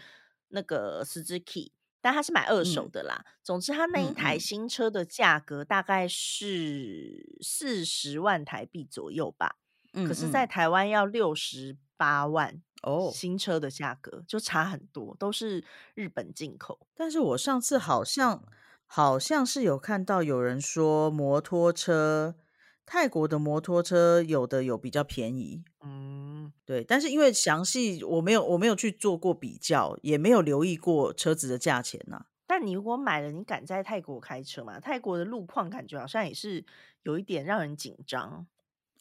[0.49, 1.71] 那个 Suzuki。
[2.07, 3.21] 但他是买二手的啦。
[3.43, 9.57] 总之，他那一台新车的价格大概是四十万台币左右吧。
[9.91, 15.65] 嗯可是，在台湾要六十八万哦，新车的价格就差很多，都是
[15.95, 16.87] 日本进口。
[16.95, 18.41] 但是我上次好像
[18.85, 22.35] 好像是有看到有人说，摩托车
[22.85, 25.65] 泰国的摩托车有的有比较便宜。
[25.87, 26.83] 嗯，对。
[26.83, 32.25] 但是因为详细我没有我没有去做过比较，也没有留意过车子的价钱呐。
[32.45, 34.79] 但你如果买了，你敢在泰国开车吗？
[34.79, 36.65] 泰国的路况感觉好像也是
[37.03, 38.47] 有一点让人紧张。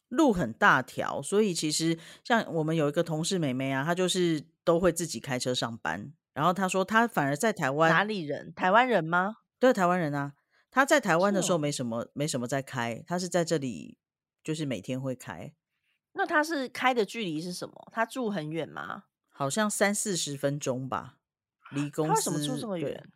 [0.09, 6.13] 路很大条，所以其实像我们有一个同事妹妹啊，她就是都会自己开车上班。
[6.33, 8.53] 然后她说，她反而在台湾哪里人？
[8.53, 9.37] 台湾人吗？
[9.59, 10.33] 对，台湾人啊。
[10.69, 13.97] 她在台湾的时候没什么没什么在开，她是在这里
[14.43, 15.53] 就是每天会开。
[16.17, 17.87] 那他是开的距离是什么？
[17.91, 19.03] 他住很远吗？
[19.29, 21.19] 好像三四十分钟吧，
[21.71, 22.09] 离公司。
[22.09, 23.09] 他为什么住这么远？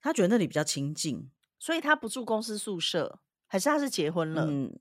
[0.00, 4.46] 他觉得那里比较亲近，所以他不住公司宿舍，还是他是结婚了？
[4.48, 4.78] 嗯。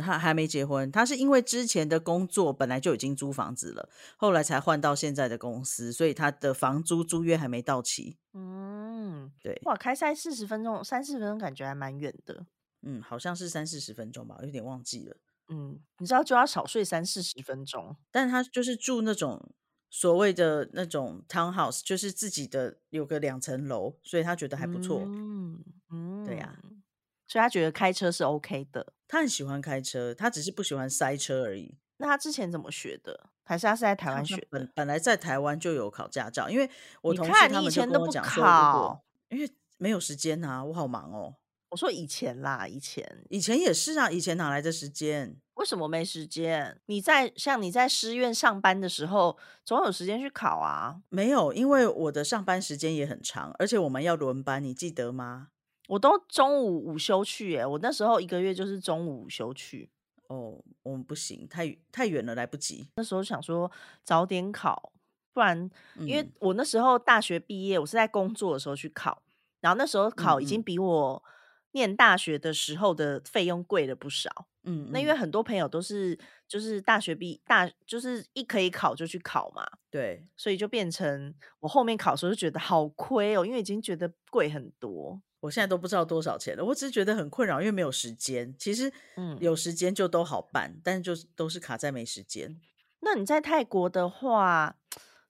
[0.00, 8.16] 他还没结婚，他是因为之前的工作本来就已经租房子了，后来才换到现在的公司，所以他的房租租约还没到期。
[8.32, 12.46] 嗯，对，哇，开塞四十分钟，三四十分钟感觉还蛮远的。
[12.82, 15.16] 嗯，好像是三四十分钟吧，有点忘记了。
[15.48, 19.54] 嗯，你知道就要少睡三四十分钟，但他就是住那种
[19.90, 25.02] 所谓的那种 townhouse，就是自己的有个两层楼，所以他觉得还不错。
[25.04, 26.58] 嗯嗯，对呀。
[27.26, 31.76] 所以他觉得开车是 OK 的，他很喜欢开车，他只是不喜欢塞车而已。
[31.98, 33.28] 那他之前怎么学的？
[33.44, 34.46] 还是他是在台湾学？
[34.50, 36.70] 本本来在台湾就有考驾照，因为
[37.02, 41.34] 我同事他们就跟我讲说，因为没有时间啊，我好忙哦。
[41.70, 45.36] 我说以前啦，以前以前也是啊，以前哪来的时间？
[45.54, 46.80] 为什么没时间？
[46.86, 51.02] 你在像你在师院上班的时候，总有时间去考啊。
[51.08, 55.48] 没有，因为我的上班时间也很长，而且我们要轮班，你记得吗？
[55.88, 59.90] 我都中午午休去，耶，我那时候一个月就是中午午休去。
[60.28, 62.88] 哦，我们不行，太太远了，来不及。
[62.96, 63.70] 那时候想说
[64.04, 64.92] 早点考，
[65.32, 65.68] 不然
[66.00, 69.22] 因为我那时候大学毕业，我是在工作的时候去考，
[69.60, 71.24] 然后那时候考已经比我
[71.72, 74.48] 念大学的时候的费用贵了不少。
[74.64, 85.20] 嗯，那因为很多朋友都是就是大学毕大就是一可以考就去考嘛，对，所以就变成我后面考的时候就觉得好亏哦，因为已经觉得贵很多。
[85.40, 88.52] 我现在都不知道多少钱了，我只是觉得很困扰，因为没有时间。
[88.58, 92.60] 其实，嗯，有时间就都好办，但是就都是卡在没时间。
[93.00, 94.76] 那你在泰国的话，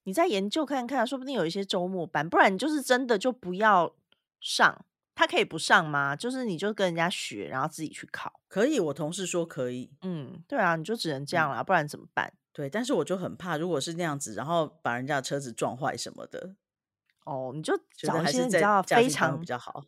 [0.04, 3.94] 你再研究看看，说不定有一些周末班，不然你就是真的就不要
[4.40, 4.86] 上。
[5.18, 6.14] 他可以不上吗？
[6.14, 8.40] 就是你就跟人家学，然后自己去考。
[8.46, 9.90] 可以，我同事说可以。
[10.02, 12.32] 嗯，对啊，你就只能这样了，不然怎么办？
[12.52, 16.54] 对，但是我就很怕，如果是那样子，然后把人家的车子撞坏什么的。
[17.24, 19.82] 哦，你就找一些你知道非常比较好。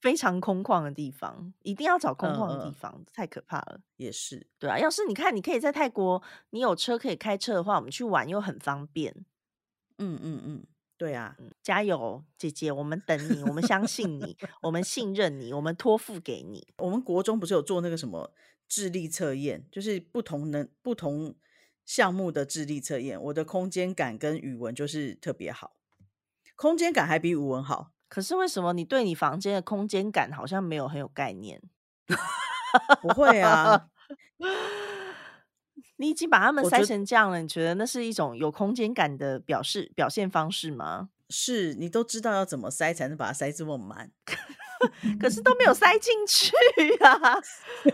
[0.00, 3.80] 非常空旷的地方，一定要找空旷的地方，太可怕了。
[3.96, 4.76] 也是，对啊。
[4.78, 9.24] 要是你看，你可以在泰国，你有车可以开车的话，我们去玩又很方便。
[9.98, 10.66] 嗯嗯嗯，
[10.98, 16.66] 对啊，加油，姐姐，我们等你，我们相信你，我们信任你，我们托付给你。
[16.78, 18.32] 我们国中不是有做那个什么
[18.66, 21.34] 智力测验，就是不同能不同
[21.84, 23.20] 项目的智力测验。
[23.20, 25.76] 我的空间感跟语文就是特别好，
[26.54, 27.92] 空间感还比语文好。
[28.08, 31.60] 可是为什么你对你房间的空间感好像没有很有概念？
[33.02, 33.88] 不会啊，
[35.96, 41.10] 你已经把他们塞成这样了，你觉得那是一种有空间感的表示表现方式吗？
[41.28, 44.12] 是你都知道要怎么塞才能把它塞这么满，
[45.18, 46.54] 可是都没有 塞进去
[47.02, 47.32] 啊！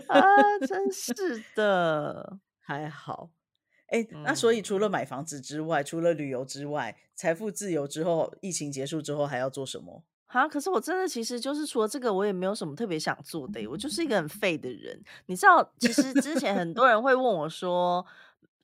[0.07, 0.21] 啊，
[0.67, 3.31] 真是的，还好。
[3.87, 10.03] 哎，那所以除了买房子之外，除了旅游之外，财富自由之后，疫情结束之后还要做什么？
[10.33, 13.65] 啊，可是我真的其实就是除了这个，我也没有什么特别想做的。
[13.67, 18.05] 我就是一个很废的人，你知道，其实之前很多人会问我说，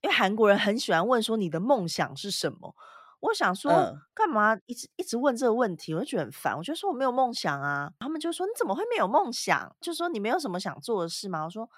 [0.01, 2.75] 因为韩国人很喜欢问说你的梦想是什么。
[3.21, 3.71] 我想说，
[4.13, 5.93] 干嘛一直一直问这个问题？
[5.93, 6.57] 我就觉得很烦。
[6.57, 9.75] 我就说我没有梦想啊，他们就说你怎么会没有梦想？
[9.81, 11.45] 就说你没有什么想做的事吗？
[11.45, 11.69] 我说。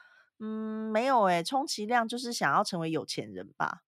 [0.44, 3.82] 嗯，没有诶，充其量就是想要成为有钱人吧。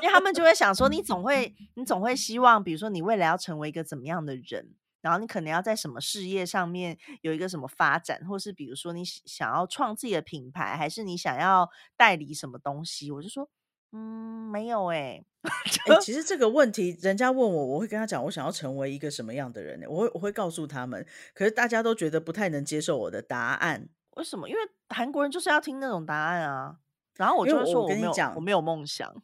[0.00, 13.10] 因为他们就会想说，你总会，你总会希望，比如说你未来要成为一个怎么样的人，然后你可能要在什么事业上面有一个什么发展，或是比如说你想要创自己的品牌，还是你想要代理什么东西？
[13.10, 13.48] 我就说，
[13.92, 15.24] 嗯，没有哎。
[15.90, 19.86] 哎，其实这个问题，人家问我，我会跟他讲，我想要成为一个什么样的人呢？
[19.88, 23.88] 我会我会告诉他们，可是大家都觉得不太能接受我的答案。
[24.16, 24.48] 为什么？
[24.48, 26.76] 因为韩国人就是要听那种答案啊。
[27.16, 29.22] 然后我就说，我跟你讲，我没有梦想。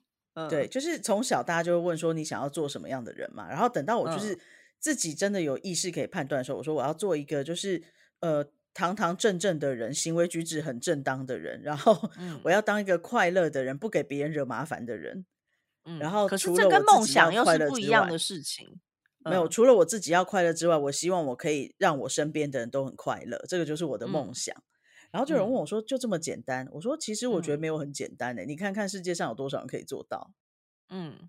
[0.48, 3.48] 对，就是从小大家就会问说你想要做什么样的人嘛。
[3.48, 4.38] 然后等到我就是
[4.78, 7.82] 自己真的有意识可以判断的时候，我说我要做一个就是
[8.20, 11.60] 呃堂堂正正的人，行为举止很正当的人。
[11.62, 11.98] 然后
[12.44, 15.26] 我要当一个快乐的人，不给别人惹麻烦的人。
[15.84, 18.80] 嗯，然后可是这跟梦想又是不一样的事情。
[19.24, 24.54] 没有，除了我自己要快乐之外，我希望我可以让我身边的人都很快乐，这个就是我的梦想。
[25.10, 28.44] 然后就有人问我说：“就这么简单？”我说：“其实我觉得没有很简单的。
[28.44, 30.32] 你看看世界上有多少人可以做到。”
[30.90, 31.28] 嗯，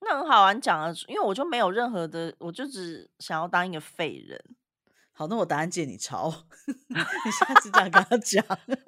[0.00, 4.38] 那很好玩讲了，因为我就没有任何的，我就只想要当一个废人。
[5.12, 6.32] 好，那我答案借你抄，
[6.88, 8.44] 你下次这样跟他讲。
[8.66, 8.80] 因为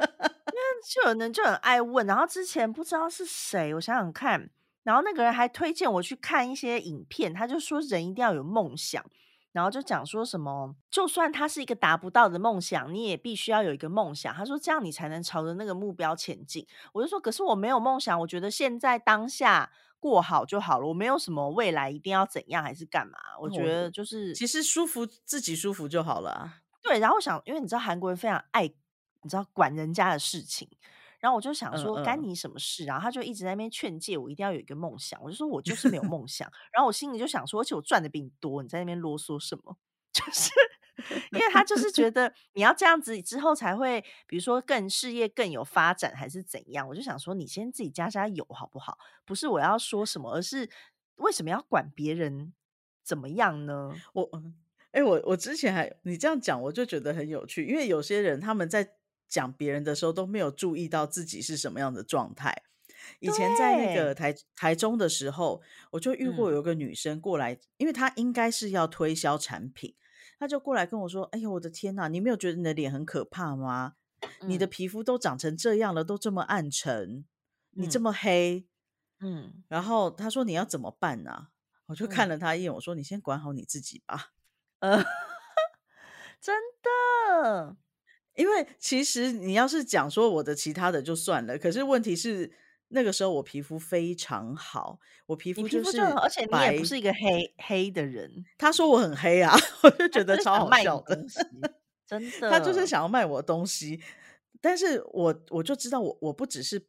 [0.85, 4.51] 就有人就很爱问，然后之前不知道是谁，我想想看，
[4.83, 9.05] 然后那个人还推荐我去看一些影片，他就说人一定要有梦想。
[9.57, 14.35] 然后就讲说什么，就算他是一个达不到的梦想，你也必须要有一个梦想。
[14.35, 16.67] 他说这样你才能朝着那个目标前进。
[16.93, 23.19] 我就说，可是我没有梦想，我觉得现在当下过好就好了，我没有什么未来一定要怎样还是干嘛？
[23.41, 26.53] 我觉得就是其实舒服自己舒服就好了。
[26.83, 28.65] 对，然后想，因为你知道韩国人非常爱
[29.23, 30.69] 你知道管人家的事情。
[31.27, 32.85] 然后我就想说，干你什么事？
[32.85, 35.21] 然后他就一直在那边劝诫我，一定要有一个梦想。
[35.21, 36.49] 我就说我就是没有梦想。
[36.73, 39.77] 然后我心里就想说，而且我赚的比你多，你在那边啰嗦什么？
[40.15, 40.53] 就是
[41.33, 46.87] 因为他就是觉得你要这样子之后才会，比如说更事业更有发展，还是怎样？
[46.87, 48.97] 我就想说，你先自己加加油好不好？
[49.25, 50.71] 不是我要说什么，而是
[51.17, 52.55] 为什么要管别人
[53.03, 53.93] 怎么样呢？
[54.13, 54.31] 我，
[54.93, 58.93] 哎，我我之前还你这样讲，我就觉得很有趣，因为有些人他们在。
[59.29, 62.63] 讲别人的时候都没有注意到自己是什么样的状态。
[63.21, 65.63] 以前在那个台台中的时候，
[65.93, 69.95] 我就遇过有个女生过来，因为她应该是要推销产品，
[70.39, 73.95] 她就过来跟我说：“哎呦，我的天呐，你没有觉得你的脸很可怕吗？
[74.41, 77.25] 你的皮肤都长成这样了，都这么暗沉，
[77.73, 78.67] 你这么黑，
[79.21, 81.49] 嗯。”然后她说：“你要怎么办呢？”
[81.87, 84.33] 我就看了她一眼，我说：“你先管好你自己吧。”
[84.81, 84.97] 呃，
[86.41, 87.77] 真的。
[88.37, 92.51] 因为其实你要是讲说我的其他的就算了，可是问题是
[92.89, 98.45] 那个时候我皮肤非常好，我皮肤就是而且你也不是一个黑黑的人。
[98.57, 101.25] 他说我很黑啊， 我就觉得超好笑的，
[102.07, 102.51] 真的。
[102.51, 104.01] 他就是想要卖我东西，
[104.61, 106.87] 但是我我就知道我我不只是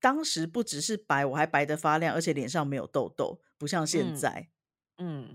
[0.00, 4.30] 当时不只是白，我还白的发亮，而且脸上没有痘痘，不像现在。
[4.30, 4.46] 嗯，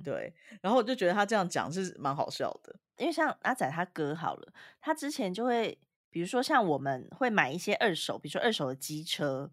[0.03, 0.34] 对。
[0.61, 2.76] 然后我就觉得他这样讲是蛮好笑的。
[2.97, 5.78] 因为像阿仔他哥好了，他之前就会，
[6.09, 9.51] 比如说像我们会买一些二手，比如说二手的机车，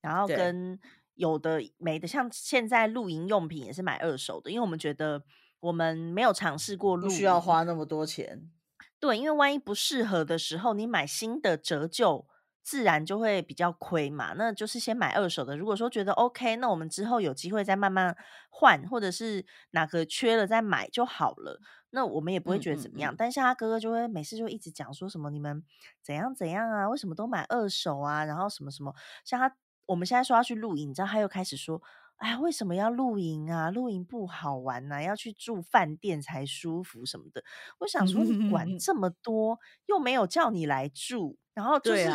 [0.00, 0.78] 然后跟
[1.14, 5.22] 有的没的，像现在露营用品也是买二手的，因为我们觉得
[5.60, 8.50] 我们没有尝试过，不需要花那么多钱。
[8.98, 12.26] 对，因为万一不适合的时候，你买新的折旧。
[12.62, 15.56] 自然就会比较亏嘛，那就是先买二手的。
[15.56, 18.16] 如果说觉得 OK，那我们之后有机会再慢慢
[18.50, 21.60] 换，或者是哪个缺了再买就好了。
[21.90, 23.14] 那我们也不会觉得怎么样。
[23.16, 25.64] 但像他哥哥就会每次就一直讲说什么你们
[26.02, 28.26] 怎样怎样啊，为什么都买二手啊？
[28.26, 28.94] 然后什么什么，
[29.24, 29.56] 像他
[29.86, 31.80] 我们现在说要去露营，你知道他又开始说，
[32.16, 33.70] 哎，为什么要露营啊？
[33.70, 37.42] 露营不好玩呐，要去住饭店才舒服什么的。
[37.78, 42.08] 我想说你管 这么多，又没有叫你来住，然后就是。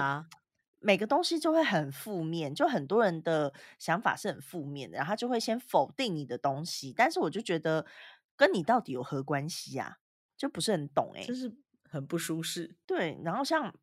[0.85, 6.93] 每个东西就会很负面，就很多人的想法是很负面的，然后他就会先否定你的东西。
[6.93, 7.85] 但是我就觉得
[8.35, 9.99] 跟你到底有何关系呀？
[10.35, 11.49] 就不是很懂哎，就是
[11.89, 12.75] 很不舒适。
[12.85, 13.73] 对，然后像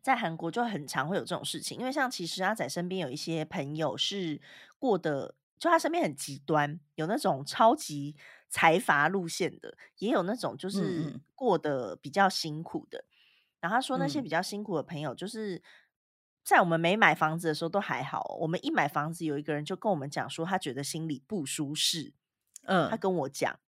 [0.00, 4.40] 在韩国就很常会有这种事情，因为像其实阿仔身边有一些朋友是
[4.78, 8.14] 过得，就他身边很极端，有那种超级
[8.48, 13.04] 财阀路线的，也有那种就是过得比较辛苦的。
[13.62, 15.62] 然后他说那些比较辛苦的朋友就是。
[16.44, 22.14] 在我们没买房子的时候都还好，我们一买房子，有一个人就跟我们讲说，他觉得心里不舒适。
[22.64, 23.60] 嗯，他跟我讲，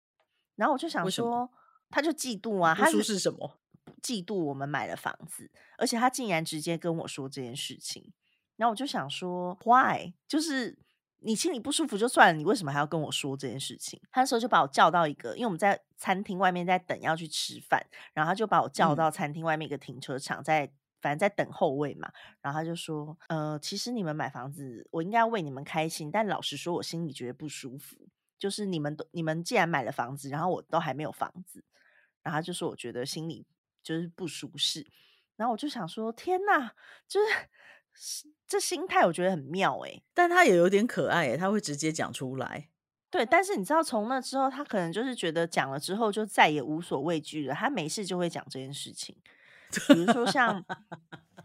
[0.55, 1.47] 然后我就想说，
[1.91, 3.59] 他就嫉妒啊，他舒适什么？
[4.01, 8.11] 嫉妒我们买了房子，而且他竟然直接跟我说这件事情。
[8.55, 10.15] 然后我就想说，Why？
[10.27, 10.79] 就是
[11.23, 13.99] 你心里不舒服就算了，你为什么还要跟我说这件事情？
[14.11, 20.71] 他那时候就把我叫到一个，因为我们在餐厅外面在等要去吃饭，然后他就把我叫到餐厅外面一个停车场，在。
[21.03, 22.09] 反正在等后位嘛。
[22.39, 28.07] 然后他就说：“呃，其实你们买房子，我应该为你们开心，但老实说，我心里觉得不舒服。
[28.39, 31.61] 就是你们都你们既然买了房子，然后我都还没有房子，
[32.21, 33.45] 然后他就说我觉得心里
[33.83, 34.87] 就是不舒适。
[35.35, 36.71] 然后我就想说，天呐，
[37.05, 37.27] 就是
[38.47, 42.69] 这心态，我觉得很妙诶、但他也有点可爱耶，他会直接讲出来。
[43.09, 47.53] 对，但是你知道，从那之后，他可能就是觉得讲了之后就再也无所畏惧了。
[47.53, 49.15] 他没事就会讲这件事情，
[49.87, 50.63] 比如说像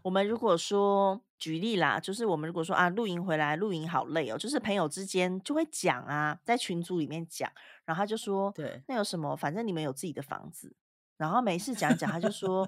[0.01, 7.51] 我们如果说举例啦，就是我们如果说啊，露营回来露营好累哦，就是朋友之间就会讲啊，在群组里面讲，
[7.85, 10.75] 然后他就说，对，那有什么，反正你们有自己的房子，
[11.17, 12.67] 然后没事讲讲，他就说。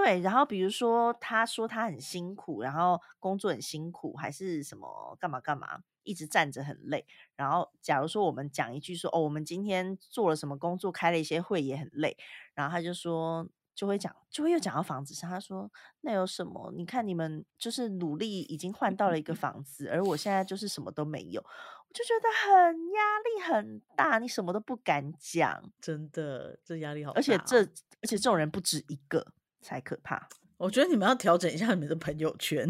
[0.00, 7.04] 对，然后比如说他说他很辛苦，然后工作很辛苦，还是什么干嘛干嘛，一直站着很累。
[7.34, 12.16] 然后假如说我们讲一句说哦，我们今天做了什么工作，开了一些会也很累，
[12.54, 13.44] 然后他就说
[13.74, 15.28] 就会讲，就会又讲到房子上。
[15.28, 15.68] 他说
[16.02, 16.72] 那有什么？
[16.76, 29.26] 你看你们就是努力已经换到了一个房子，而我现在就是什么都没有，我就觉得很压力很大，你什么都不敢讲，真的这压力好大哦、而且这而且这种人不止一个。
[29.60, 30.28] 才可怕！
[30.56, 32.68] 我觉得你们要调整一下你们的朋友圈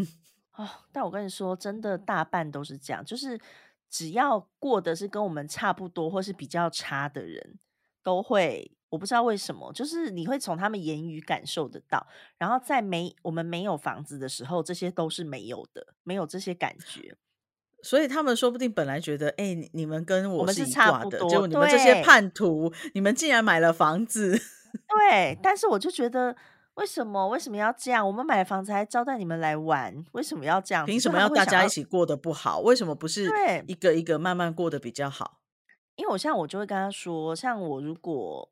[0.55, 0.69] 哦。
[0.91, 3.39] 但我跟你说，真的大半都是这样，就是
[3.89, 7.57] 只要过的是跟我们差不多或是比较差的人，
[8.03, 12.05] 都会我不知道为什么，就是你会从他们言语感受得到。
[12.37, 17.17] 然后在没我们没有房子的时候，这些都是没有的，没有这些感觉。
[17.81, 24.37] 所以他们说不定本来觉得，哎、你们跟我们是是差不多果你们这些叛徒，你们竟然买了房子。
[24.87, 26.35] 对，但是我就觉得。
[26.79, 28.07] 为什么为什么要这样？
[28.07, 30.85] 我们买房子还招待你们来玩，为什么要这样？
[30.85, 32.59] 凭什么要大家一起过得不好？
[32.59, 35.41] 为什么不是对一个一个慢慢过得比较好？
[35.95, 38.49] 因为我像我就会跟他说，像我如果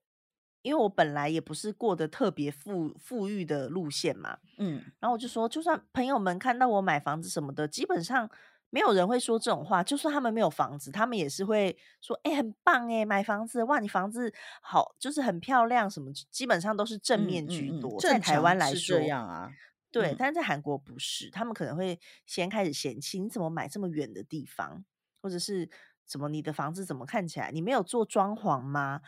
[0.61, 8.29] 因为我本来也不是过得特别富富裕的路线嘛，嗯，然后我就说，就算朋友们看到我买房子什么的，基本上
[8.69, 9.83] 没有人会说这种话。
[9.83, 17.91] 就算他们没有房子，他们也是会说：“哎、很棒哎，买房子哇，你房子好，就是很漂亮。”什么基本上都是正面居多。
[17.91, 19.51] 嗯嗯嗯、在台湾来说，这样啊，
[19.91, 24.83] 对，嗯但是在韩国不是，他们可能会先开始嫌弃你怎么买这么远的地方，
[25.21, 25.69] 或者是
[26.05, 29.01] 怎么你的房子怎么看起来你没有做装潢吗？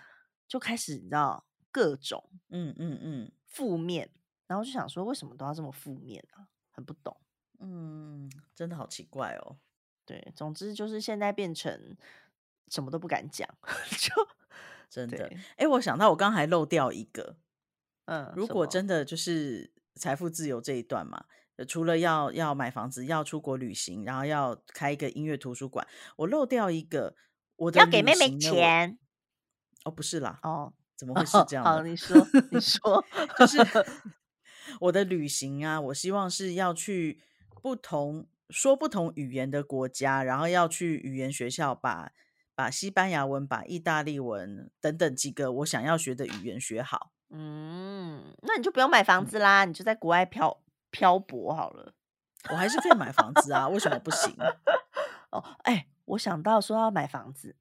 [0.48, 4.10] 就开始你知道各种嗯嗯嗯负面，
[4.48, 6.48] 然后就想说为什么都要这么负面啊？
[6.72, 7.16] 很不懂。
[7.60, 9.58] 嗯，真的好奇怪哦。
[10.06, 11.96] 对，总之就是现在变成
[12.70, 13.48] 什么都不敢讲，
[13.98, 14.14] 就
[14.90, 15.38] 真的对。
[15.58, 17.38] 哎，我想到我刚还漏掉一个，
[18.06, 21.26] 嗯，如果真的就是财富自由这一段嘛，
[21.58, 27.16] 呃除了要要买房子、要出国旅行，然后要开一个音乐图书馆，我漏掉一个，
[27.58, 28.98] 我的要给妹妹钱
[29.84, 31.84] 哦，不是啦，哦，怎么会是这样好，的？
[31.84, 32.16] 你说，
[32.52, 33.06] 你 说，
[33.38, 33.58] 就是
[34.80, 37.22] 我的旅行啊，我希望是要去
[37.62, 42.12] 不同说不同语言的国家，然后要去语言学校把
[42.56, 47.12] 把西班牙文、把意大利文等等几个我想要学的语言学好。
[47.30, 51.94] 嗯，那你就不用买房子啦，你就在国外漂漂泊好了。
[52.50, 54.36] 我还是可以买房子啊，为什么不行？
[55.30, 57.56] 哦，哎，我想到说要买房子，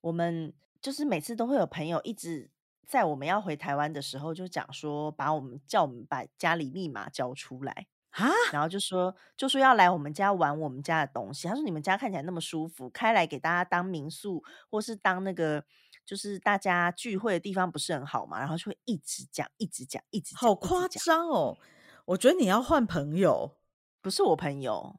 [0.00, 2.50] 我们就是每次都会有朋友一直
[2.86, 11.48] 在我们要回台湾的时候就讲说，把我们叫我们把家里密码交出来，啊，然后就说就说要来我们家玩我们家的东西。
[11.48, 15.64] 他说你们家看起来那么舒服，开来给大家当民宿或是当那个
[16.04, 18.38] 就是大家聚会的地方不是很好嘛？
[18.38, 21.56] 然后就会一直讲，一直讲，一直讲好夸张哦！
[22.04, 23.56] 我觉得你要换朋友，
[24.00, 24.98] 不是我朋友，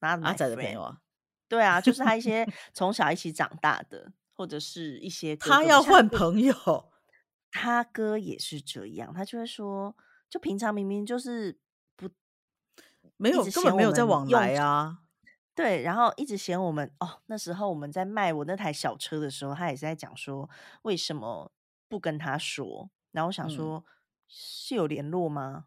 [0.00, 1.00] 哪哪仔的朋友啊，
[1.48, 6.54] 对啊，就是他一些 从小一起长大的，或者是一些哥他要换朋友，
[7.50, 9.94] 他哥也是这样，他就会说，
[10.30, 11.67] 就平常明明就是不
[13.18, 15.00] 没有根本没有在往来啊。
[15.54, 20.48] 对，然后一直嫌我们哦，那时候我们在卖我那台小车的时候，他也是在讲说
[20.82, 21.52] 为什么
[21.88, 23.84] 不跟他说，然后我想嗯说、
[24.28, 25.66] 是有联络吗？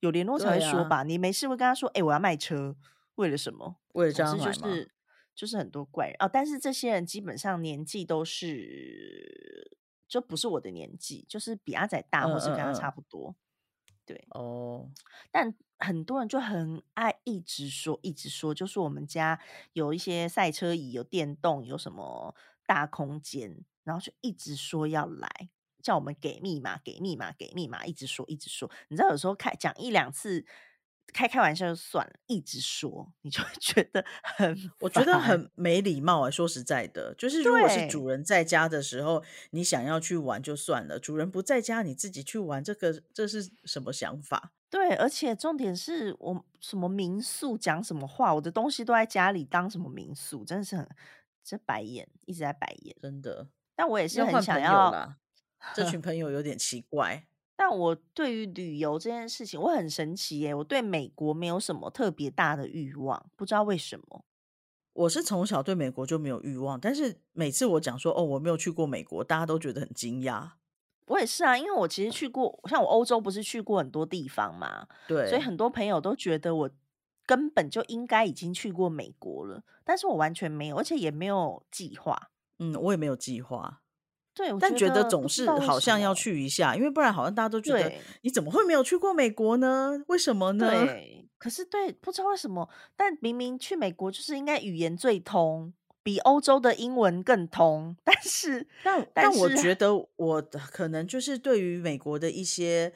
[0.00, 2.76] 有联络才会说吧，你没事会跟他说，哎、我要卖车，
[3.16, 3.76] 为了什么？
[3.94, 4.52] 为了这样买吗？
[4.52, 4.92] 是
[5.34, 9.76] 就是很多怪人哦，但是这些人基本上年纪都是
[10.06, 13.34] 就不是我的年纪，就是比阿仔大嗯或是跟他差不多。
[14.04, 14.88] 对，哦，
[15.30, 19.38] 但很多人就很爱一直说，一直说，就是我们家
[19.72, 22.34] 有一些赛车椅，有电动，有什么
[22.66, 25.50] 大空间，然后就一直说要来，
[25.82, 28.70] 叫我们给密码，给密码，给密码，一直说，一直说。
[28.88, 30.46] 你知道有时候开讲一两次，
[31.12, 36.30] 开开玩笑就算了，一直说，你就会 觉得很我觉得很没礼貌啊！
[36.30, 44.52] 说实在的，就是如果是主人在家的时候，你想要去玩就算了；主人不在家，你自己去玩，这个这是什么想法？
[44.72, 50.88] 对，而且重点是我什么民宿讲什么话，我的东西都在家里当什么民宿，真的是很
[51.44, 52.96] 这白眼，一直在白眼。
[53.02, 53.46] 真的。
[53.76, 55.18] 但我也是很想要，啦，
[55.74, 57.26] 这群 朋友有点奇怪。
[57.54, 64.24] 但我对于旅游这件事情，我很神奇耶，我对美国没有什么特别大的欲望，不知道为什么。
[64.94, 70.52] 我是从小对美国就没有欲望，但是每次我讲说哦我没有去过美国，大家都觉得很惊讶。
[71.06, 76.70] 我也是啊，因为我其实去过，像我欧洲不是去过很多地方嘛，对所以，很多朋友都觉得我
[77.26, 82.30] 根本就应该已经去过美国了，但是我完全没有，而且也没有计划。
[82.58, 83.80] 嗯，我也没有计划，
[84.34, 90.02] 对，我但觉得总是好像要，去一下，因为不然好像大家都觉得你怎么会没有去过美国呢？
[90.06, 90.68] 为什么呢？
[90.86, 95.72] 对，可是对，不知道为什么，但明明去美国就是应该语言最通，
[96.02, 102.92] 比欧洲的英文更通，但是但但我觉得我的可能就是对于美国的一些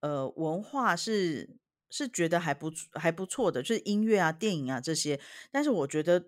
[0.00, 1.56] 呃文化是
[1.90, 5.18] 是觉得还不错还不错的，就是音乐啊、电影啊这些。
[5.50, 6.24] 但是我觉得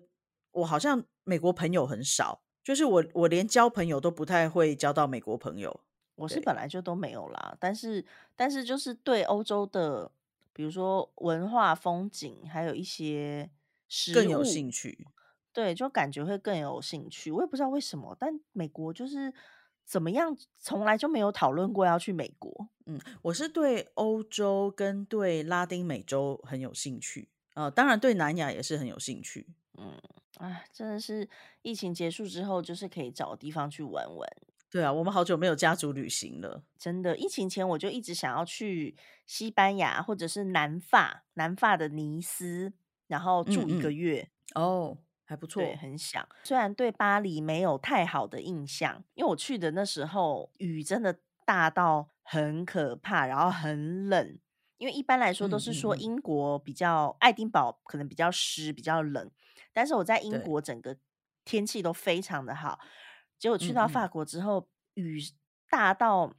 [0.51, 5.81] 我好像美国朋友很少，就是我我连交朋友都不太会交到美国朋友。
[6.15, 8.05] 我是，本来就都没有啦，但是
[8.35, 10.09] 但是就是对欧洲的，
[10.53, 13.51] 比如说文化风景，还有一些
[13.89, 15.05] 食更有物，兴趣。
[15.55, 17.31] 对，就感觉会更有兴趣。
[17.31, 19.33] 我也不知道为什么，但美国就是
[19.85, 22.67] 怎么样，从来就没有讨论过要去美国。
[22.85, 29.47] 嗯，我是对欧洲跟对拉丁美洲很有兴趣，呃，当然对南亚也是很有兴趣。
[29.77, 29.97] 嗯，
[30.39, 31.29] 哎，真的是
[31.61, 34.29] 疫情结束之后，就是可以找地方去玩玩。
[34.69, 36.61] 对啊，我们好久没有家族旅行了。
[36.77, 42.73] 真的，疫情前我就一直想要去西班牙或者是南法，南法的尼斯，
[43.07, 44.29] 然后嗯住一个嗯，月。
[44.53, 45.75] 哦，还不对，错。
[45.75, 46.27] 很想。
[46.43, 54.39] 虽然对巴黎没有太好的印象，因为我去的那时候雨真的大到很可怕，然后很冷。
[54.77, 59.31] 因为一般来说都是说英国比较，爱丁堡可能比较湿、比较冷，
[59.71, 60.97] 但是我在英对，国整个
[61.45, 62.79] 天气都非常的好。
[63.39, 65.19] 结果去到法国之后，雨
[65.69, 66.33] 大到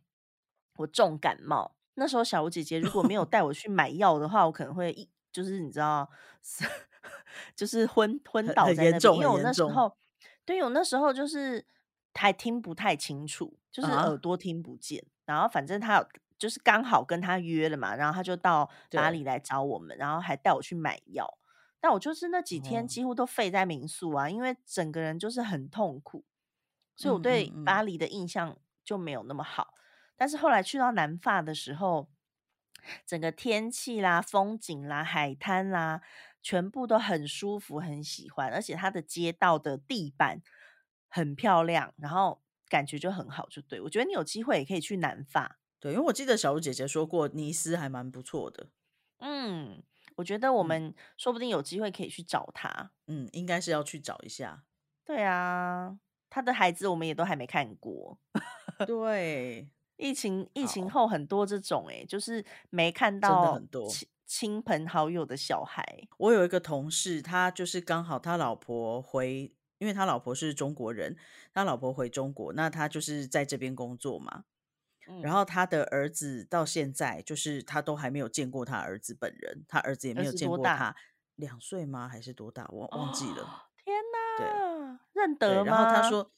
[0.77, 1.77] 我重感冒。
[1.95, 6.09] 那时候小吴姐姐如果没有 带我去买药的话，我可能会一就是你知道，
[7.55, 9.97] 就是昏昏倒在那边，因为我那时候
[10.45, 11.65] 对，我那时候就是
[12.15, 14.17] 还听不太清楚，就是耳啊。
[14.17, 15.05] 朵听不见。
[15.25, 21.39] 然后反正他有就是刚好跟他约了嘛，然后他就到巴，黎来找我们，然后还带我去买药。
[21.81, 26.25] 但我就是那几天哦，几乎都废在民宿啊，因为整个人就是很痛苦，
[26.97, 29.75] 所以我对巴嗯，黎的印象就没有那么好。
[30.17, 32.09] 但是后来去到南法的时候，
[33.05, 36.01] 整个天气啦、风景啦、海滩啦，
[36.47, 40.41] 全部都很舒服，很喜欢，而且它的街道的地板
[41.09, 43.81] 很漂亮，然后感觉就很好，就对。
[43.81, 48.69] 我觉得你有机会也可以去南法，对，因为我记得小茹姐姐说过，尼斯还蛮不错的。
[49.19, 49.83] 嗯，
[50.15, 52.93] 我觉得我嗯们说不定有机会可以去找他。
[53.09, 54.63] 嗯，应该是要去找一下。
[55.05, 55.99] 对啊，
[56.31, 58.21] 他的孩子我们也都还没看过。
[58.87, 59.69] 对，
[59.99, 63.91] 疫情疫情，后很多这种诶、就是没看真的到很多。
[64.27, 66.09] 亲亲朋好友的小孩。
[66.19, 71.17] 我有一个同事，他就是刚好他老婆回，因为他老婆是中国人，
[71.55, 74.45] 他老婆回中国，那他就是在这边工作嘛。
[75.23, 80.33] 然嗯，后他的儿子到现在就是他都还没有见过他儿子本人，他儿子也儿没有？
[80.33, 80.97] 见过他
[81.37, 82.09] 两岁吗？
[82.09, 82.67] 还是多大？
[82.73, 83.43] 我忘记了。
[83.43, 83.97] 哦，天
[84.37, 86.33] 对哪，认对，得然后他吗说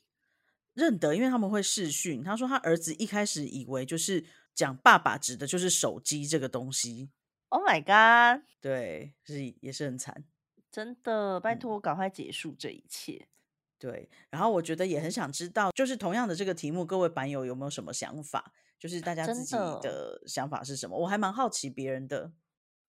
[0.74, 2.22] 认得，因为他们会视讯。
[2.22, 7.08] 他说他儿子一开始以为就是讲爸爸指的就是手机这个东西，
[7.48, 8.44] ？Oh my god！
[8.60, 10.24] 对，是也是很惨。
[10.70, 13.26] 真的，拜嗯，托赶快结束这一切。
[13.78, 14.08] 对。
[14.30, 18.52] 然后我觉得也很想知道，就是同样的这个题目，各位版友有没有什么想法？
[18.78, 20.96] 就是大家自己的，的想法是什么？
[20.96, 22.30] 我还蛮好奇别人的，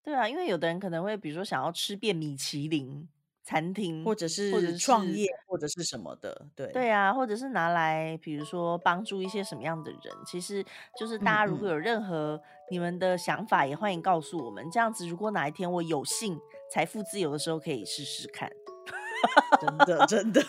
[0.03, 3.09] 对啊，因为有的人可能会，比如说想要吃遍米其林
[3.49, 6.45] 餐厅，或者是或者创业，或者是什么的。
[6.55, 9.99] 对，对啊，或者是拿来，比如说帮助一些什么样的人。
[10.23, 10.63] 其实
[10.95, 12.39] 就是大家如果有任何
[12.69, 14.63] 你们的想法，也欢迎告诉我们。
[14.69, 16.39] 这样子，如果哪一天我有幸
[16.71, 18.47] 财富自由的时候，可以试试看。
[19.59, 20.41] 真的真的，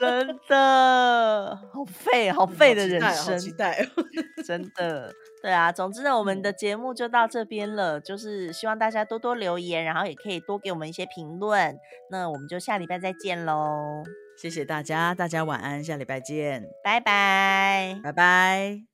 [0.00, 3.86] 真的 好废，好嗯，废的人生期待。
[4.44, 5.12] 真的。
[5.42, 11.78] 对啊，总之呢，我们的嗯，节目就到这边了，就是希望大家多多留言，然后也可以多给我们一些评论。
[12.10, 14.02] 那我们就下礼拜再见喽，
[14.36, 18.00] 谢谢大家，大家晚安，下礼拜见，拜拜。
[18.02, 18.86] 拜拜。